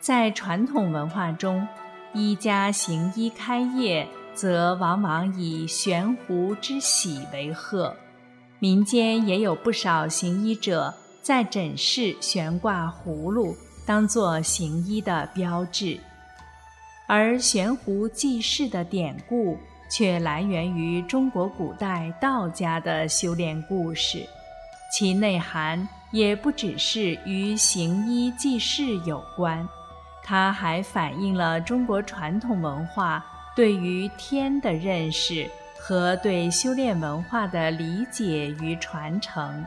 [0.00, 1.68] 在传统文化中，
[2.14, 4.08] 医家行医开业。
[4.36, 7.96] 则往往以悬壶之喜为贺，
[8.66, 10.92] 民间也有不少行医者
[11.22, 13.56] 在诊室悬挂葫芦，
[13.86, 16.00] 当做行医的标志。
[17.06, 19.56] 而悬壶济世的典故
[19.88, 24.26] 却来源于中国古代道家的修炼故事，
[24.92, 29.64] 其内涵也不只是与行医济世有关，
[30.24, 35.48] 它还反映了中国传统文化对于天的认识
[35.78, 39.64] 和对修炼文化的理解与传承。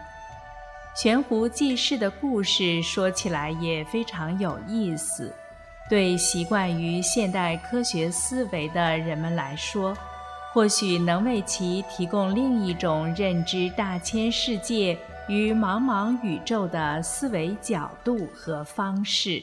[0.95, 5.33] 悬壶济世的故事说起来也非常有意思。
[5.89, 9.97] 对习惯于现代科学思维的人们来说，
[10.53, 14.97] 或许能为其提供另一种认知大千世界
[15.27, 19.41] 与茫茫宇宙的思维角度和方式。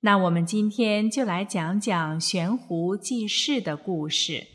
[0.00, 4.53] 那我们今天就来讲讲悬壶济世的故事。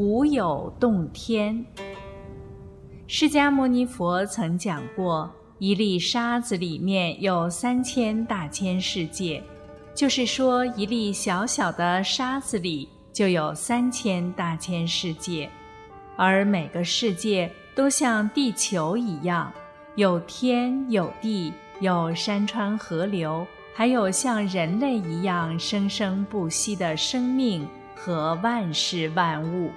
[0.00, 1.62] 壶有洞天，
[3.06, 5.30] 释迦牟尼佛曾讲过。
[5.58, 9.42] 一粒沙子里面有三千大千世界，
[9.94, 15.50] 就是说，一粒小小的沙子里就有三千大千世界，
[16.16, 19.52] 而每个世界都像地球一样，
[19.96, 29.70] 有天有地，有山川河流，还有像人类一样生生不息的生命和万事万物。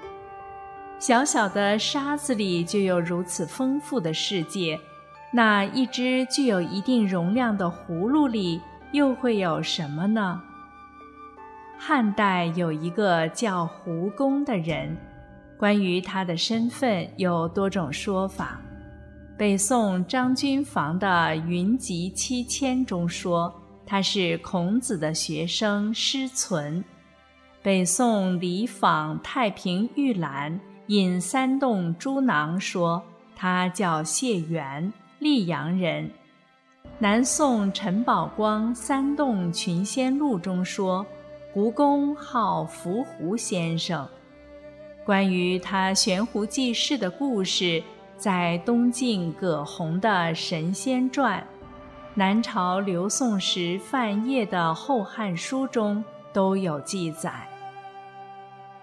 [1.00, 4.80] 小小的沙子里就有如此丰富的世界。
[5.32, 10.42] 那一只具有一定容量的葫芦里又会有什么呢？
[11.78, 14.96] 汉代有一个叫胡公的人，
[15.58, 18.62] 关于他的身份有多种说法。
[19.36, 21.08] 北宋张君房的
[21.48, 23.54] 《云集七千》中说
[23.86, 26.82] 他是孔子的学生师存。
[27.62, 30.52] 北宋李昉《太平御览·
[30.88, 33.02] 引三洞诸囊》说
[33.36, 34.92] 他叫谢元。
[35.20, 36.12] 溧阳人，
[37.00, 41.06] 南宋陈宝光《三洞群仙录》中说，
[41.54, 44.06] 胡公号伏狐先生。
[45.06, 47.82] 关于他悬壶济世的故事，
[48.18, 51.40] 在东晋葛洪的《神仙传》，
[52.14, 56.04] 南朝刘宋时范晔的《后汉书》中
[56.34, 57.48] 都有记载。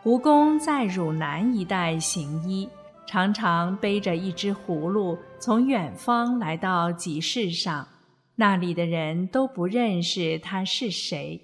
[0.02, 2.68] 胡公在汝南一带行医。
[3.06, 7.88] 常常背着一只葫芦从远方来到集市上，
[8.36, 11.40] 那里的人都不认识他是谁。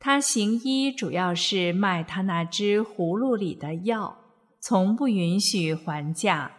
[0.00, 4.18] 他行医主要是卖他那只葫芦里的药，
[4.60, 6.50] 从不允许还价，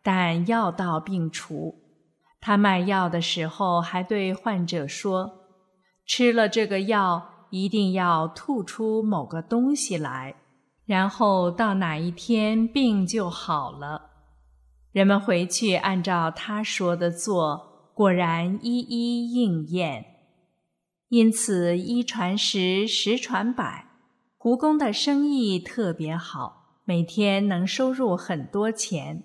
[0.00, 1.74] 但药到病除。
[2.40, 5.40] 他卖药的时候还对患者说
[6.06, 10.36] ：“吃了这个药，一定要吐出某个东西来。”
[10.88, 14.08] 然后到哪一天病就好了，
[14.90, 20.06] 人们回去按照他说的做，果然一一应验。
[21.10, 23.84] 因此一传十，十传百，
[24.38, 29.24] 胡公的生意特别好，每天能收入很多钱。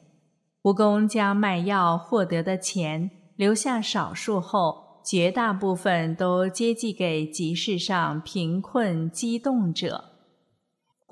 [0.61, 10.09] 胡公将卖药获得的钱留下少数后，绝大部分都接济给集市上贫困激动者。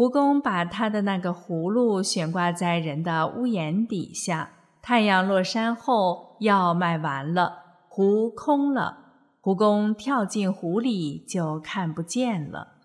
[0.01, 4.49] 胡公把他的那个葫芦悬挂在人的屋檐底下，
[4.81, 8.97] 太阳落山后，药卖完了，壶空了，
[9.39, 12.79] 胡公跳进湖里就看不见了。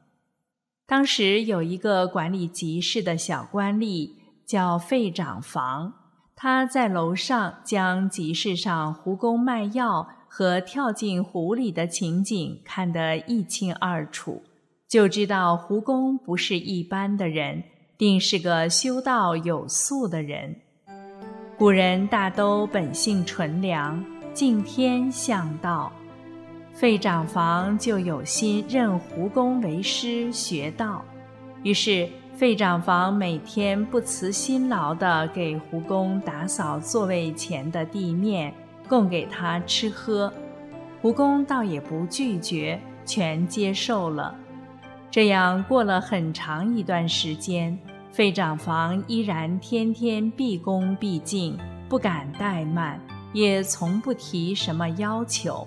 [0.87, 4.11] 当时有一个管理集市的小官吏
[4.45, 5.95] 叫费长房，
[6.35, 14.43] 他在楼上将集市上胡公卖药和跳进湖里的情景看得一清二楚。
[14.89, 17.61] 就知道胡公不是一般的人，
[17.99, 20.55] 定是个修道有素的人。
[21.59, 25.93] 古人大都本性纯良，敬天向道。
[26.73, 31.05] 费长房就有心认胡公为师学道，
[31.65, 38.55] 于是费长房每天不辞辛劳地给胡公打扫座位前的地面，
[38.89, 40.33] 供给他吃喝。
[41.03, 44.33] 胡公倒也不拒绝，全接受了。
[45.17, 47.79] 这样过了很长一段时间，
[48.13, 51.57] 费长房依然天天毕恭毕敬，
[51.89, 53.01] 不敢怠慢，
[53.33, 55.67] 也从不提什么要求。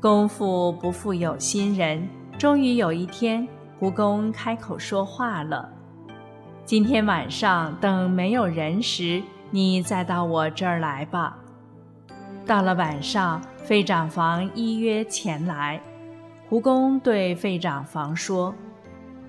[0.00, 3.46] 功夫不负有心人，终于有一天，
[3.78, 5.68] 胡公开口说话了
[6.64, 11.36] ：“今天晚上等没有人时，你再到我这儿来吧。”
[12.48, 15.78] 到了晚上，费长房依约前来。
[16.50, 18.52] 胡公对费长房说：“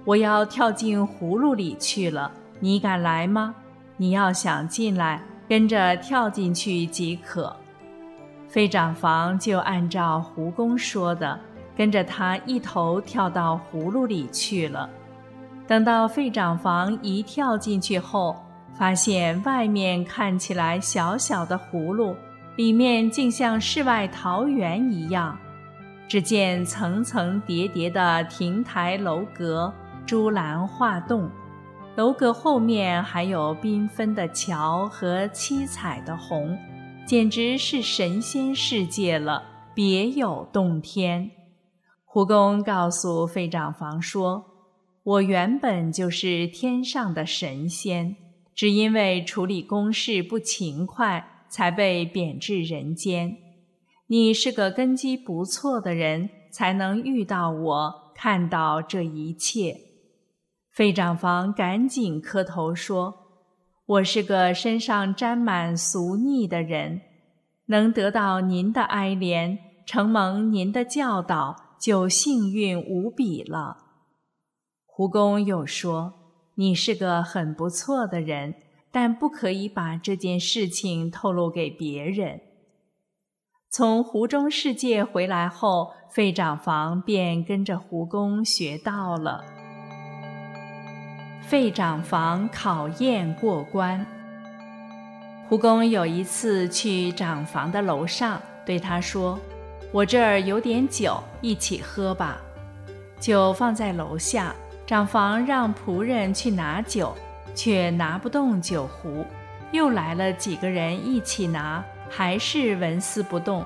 [0.06, 3.54] 我要跳进葫芦里去了，你敢来吗？
[3.96, 7.56] 你要想进来，跟着跳进去即可。”
[8.50, 11.40] 费长房就按照胡公说的，
[11.78, 14.90] 跟着他一头跳到葫芦里去了。
[15.68, 18.36] 等到费长房一跳进去后，
[18.74, 22.16] 发现外面看起来小小的葫芦，
[22.56, 25.38] 里面竟像世外桃源一样。
[26.12, 29.74] 只见层层叠叠的亭台楼阁，
[30.06, 31.32] 珠栏画栋，
[31.96, 36.58] 楼阁后面还有缤纷的桥和七彩的虹。
[37.06, 39.42] 简直是神仙世界了，
[39.74, 41.32] 别有洞天。
[42.04, 44.44] 胡公告诉费长房说
[45.04, 48.18] ：“我原本就是天上的神仙，
[48.54, 53.38] 只因为处理公事不勤快，才被贬至人间。
[54.12, 59.78] 你是个根基不错的人，才能遇到我，看到这一切。”
[60.70, 63.16] 费长房赶紧磕头说。
[63.86, 67.00] 我是个身上沾满俗腻的人，
[67.68, 73.78] 能得到您的哀怜，承蒙您的教导，就幸运无比了。
[74.86, 76.14] 胡公又说
[76.56, 78.56] ：“你是个很不错的人，
[78.92, 82.42] 但不可以把这件事情透露给别人。”
[83.74, 89.46] 从湖中世界回来后，费长房便跟着胡公学道了。
[91.40, 94.06] 费长房考验过关。
[95.48, 99.40] 胡公有一次去长房的楼上，对他说
[99.94, 102.42] ：“我这儿有点酒，一起喝吧。”
[103.22, 104.54] 酒放在楼下，
[104.86, 107.16] 长房让仆人去拿酒，
[107.56, 109.26] 却拿不动酒壶。
[109.72, 111.82] 又来了几个人一起拿，
[112.12, 113.66] 还是纹丝不动。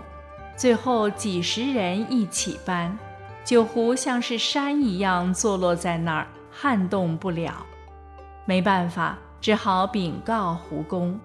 [0.55, 2.97] 最后几十人一起搬，
[3.43, 7.65] 酒壶像是山一样坐落在那儿，撼动不了。
[8.45, 11.19] 没办法，只好禀告胡公。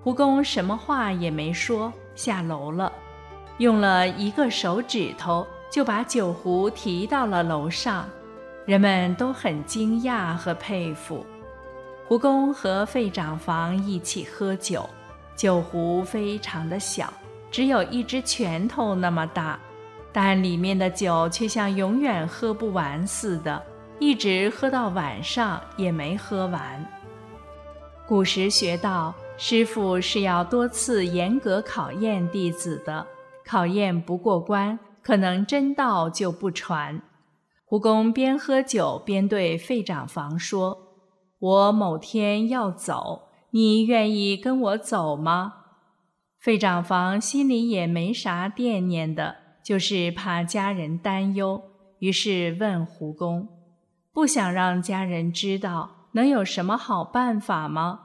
[0.00, 2.92] 胡公什么话也没说，下楼了。
[3.56, 8.08] 用了一个手指头，就把酒壶提到了楼上。
[8.64, 11.24] 人们都很惊讶和佩服。
[12.06, 14.88] 胡公和费长房一起喝酒，
[15.38, 17.12] 酒壶非常的小，
[17.48, 19.56] 只有一只拳头那么大，
[20.12, 23.62] 但里面的酒却像永远喝不完似的。
[24.00, 26.84] 一直喝到晚上也没喝完。
[28.04, 33.06] 古时学道，师傅是要多次严格考验弟子的，
[33.46, 37.00] 考验不过关，可能真道就不传。
[37.64, 40.78] 胡公边喝酒边对费长房说
[41.38, 45.54] ：“我某天要走，你愿意跟我走吗？”
[46.38, 51.62] 费长房心里也没啥惦念的，就是怕家人担忧，
[51.98, 53.48] 于是问胡公。
[54.12, 58.00] 不想让家人知道，能有什么好办法吗？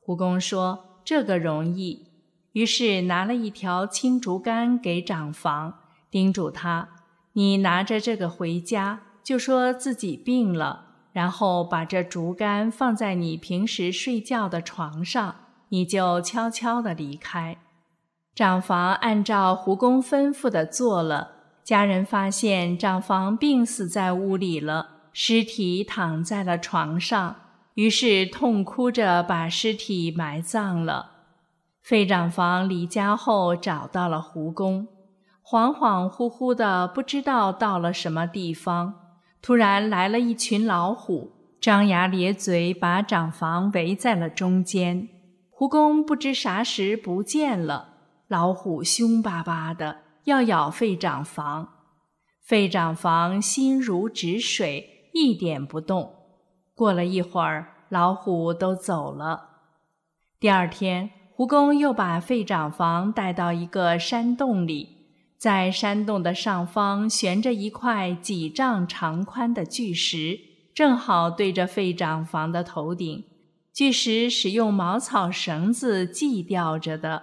[0.00, 2.06] 胡公说：“这个容易。”
[2.52, 5.80] 于是拿了一条青竹竿给长房，
[6.10, 6.88] 叮嘱他
[7.34, 15.36] ：“你拿着这个回家，就说自己病了，然后把这竹竿放在你平时睡觉的床上，
[15.70, 17.56] 你就悄悄地离开。”
[18.36, 21.30] 长房按照胡公吩咐的做了。
[21.64, 24.88] 家人发现长房病死在屋里了。
[25.14, 27.36] 尸体躺在了床上，
[27.72, 31.12] 于是痛哭着把尸体埋葬了。
[31.82, 34.86] 费长房离家后找到了胡公，
[35.42, 39.05] 恍恍惚惚的不知道到了什么地方，
[39.40, 45.08] 突然来了一群老虎，张牙咧嘴把长房围在了中间。
[45.50, 47.94] 胡公不知啥时不见了，
[48.28, 51.68] 老虎凶巴巴的要咬费长房，
[52.42, 54.92] 费长房心如止水。
[55.18, 56.12] 一点不动。
[56.74, 59.48] 过了一会儿，老虎都走了。
[60.38, 64.95] 第二天，胡公又把费长房带到一个山洞里，
[65.38, 70.40] 在山洞的上方悬着一块几丈长宽的巨石，
[70.74, 73.24] 正好对着费长房的头顶。
[73.72, 77.22] 巨石是用茅草绳子系吊着的，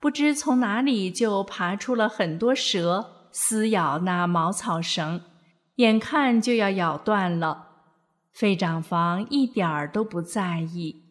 [0.00, 5.20] 不知从哪里就爬出了很多蛇，撕咬那茅草绳。
[5.76, 7.68] 眼看就要咬断了，
[8.32, 11.04] 费长房一点儿都不在意。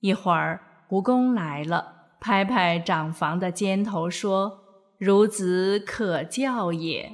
[0.00, 4.65] 一会儿，胡公来了，拍拍长房的肩头说
[5.00, 7.12] ：“孺子可教也。”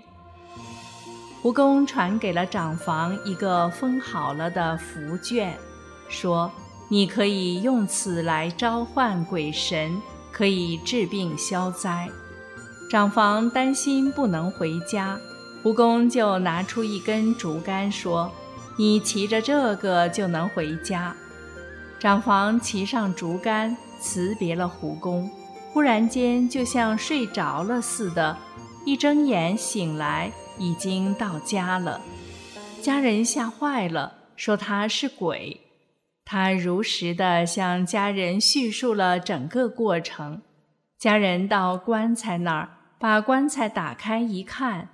[1.43, 5.59] 胡公传给了长房一个封好了的符卷，
[6.09, 6.53] 说
[6.89, 12.09] ：“你可以用此来召唤鬼神，可以治病消灾。”
[12.89, 15.19] 长房担心不能回家。
[15.63, 18.31] 胡公就拿出一根竹竿，说
[18.79, 21.17] ：“你骑着这个就能回家。”
[21.99, 25.31] 长房骑上竹竿，辞别了胡公，
[25.73, 28.37] 忽然间就像睡着了似的，
[28.85, 32.01] 一睁眼醒来，已经到家了。
[32.83, 35.61] 家人吓坏了，说他是鬼。
[36.25, 40.43] 他如实的向家人叙述了整个过程。
[40.99, 42.69] 家人到棺材那儿，
[42.99, 44.89] 把棺材打开一看，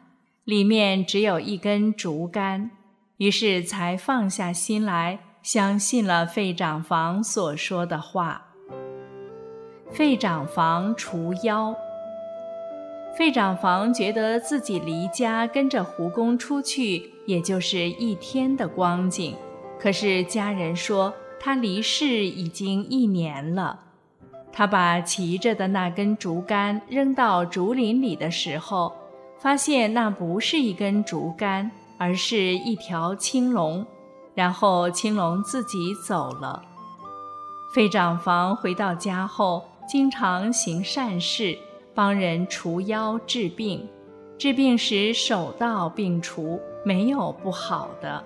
[0.45, 2.70] 里面只有一根竹竿，
[3.18, 5.20] 于是才放下心来。
[5.41, 8.47] 相信了费长房所说的话。
[9.91, 11.74] 费长房除妖。
[13.16, 19.34] 费长房觉得自己离家跟着胡公出去，也就是一天的光景。
[19.80, 23.80] 可是家人说他离世已经一年了。
[24.53, 28.93] 他把骑着的那根竹竿扔到竹林里的时候，
[29.39, 33.86] 发现那不是一根竹竿，而是一条青龙。
[34.34, 36.62] 然后青龙自己走了。
[37.74, 41.57] 费长房回到家后，经常行善事，
[41.95, 43.89] 帮人除妖治病。
[44.36, 48.22] 治病时手到病除，没有不好的。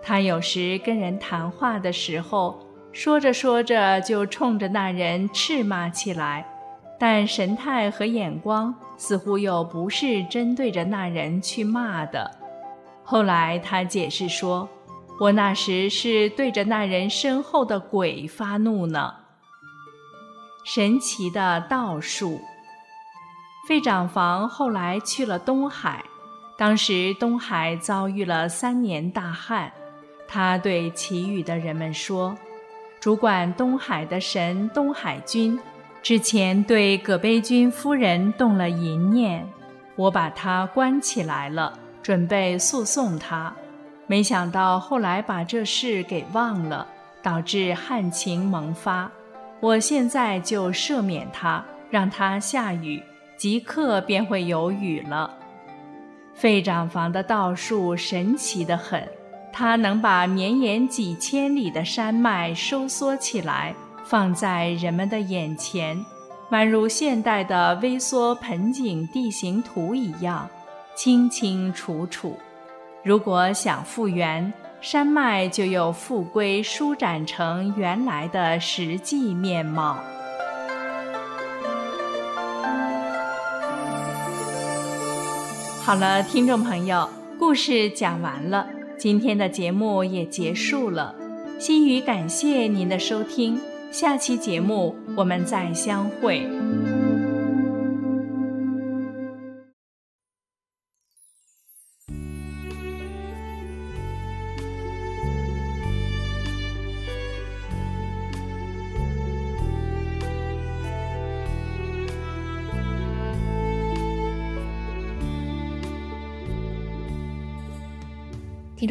[0.00, 6.46] 他有时跟人谈话的时候，说着说着就冲着那人斥骂起来，
[6.96, 12.30] 但神态和眼光似乎又不是针对着那人去骂的。
[13.02, 14.68] 后来他解释说。
[15.20, 19.14] 我那时是对着那人身后的鬼发怒呢。
[20.64, 22.40] 神奇的道术。
[23.68, 26.04] 费长房后来去了东海，
[26.58, 29.70] 当时东海遭遇了三年大旱，
[30.26, 32.36] 他对其余的人们说
[33.00, 35.58] ：“主管东海的神东海君，
[36.02, 39.46] 之前对葛悲君夫人动了淫念，
[39.96, 43.54] 我把他关起来了，准备诉讼他。”
[44.06, 46.86] 没想到后来把这事给忘了，
[47.22, 49.10] 导致旱情萌发。
[49.60, 53.02] 我现在就赦免他，让他下雨，
[53.36, 55.32] 即刻便会有雨了。
[56.34, 59.08] 费长房的道术神奇的很，
[59.52, 63.74] 他能把绵延几千里的山脉收缩起来，
[64.04, 66.04] 放在人们的眼前，
[66.50, 70.48] 宛如现代的微缩盆景地形图一样，
[70.94, 72.36] 清清楚楚。
[73.04, 74.52] 如果想复原，
[74.84, 79.96] 山脉就又复归舒展成原来的实际面貌。
[85.82, 87.08] 好了，听众朋友，
[87.38, 88.66] 故事讲完了，
[88.98, 91.14] 今天的节目也结束了。
[91.58, 93.58] 心语感谢您的收听，
[93.90, 96.46] 下期节目我们再相会。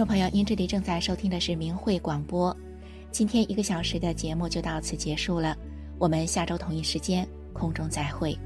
[0.06, 2.56] 朋友，您这里正在收听的是明慧广播。
[3.12, 5.56] 今天一个小时的节目就到此结束了，
[5.98, 8.38] 我们下周同一时间空中再会。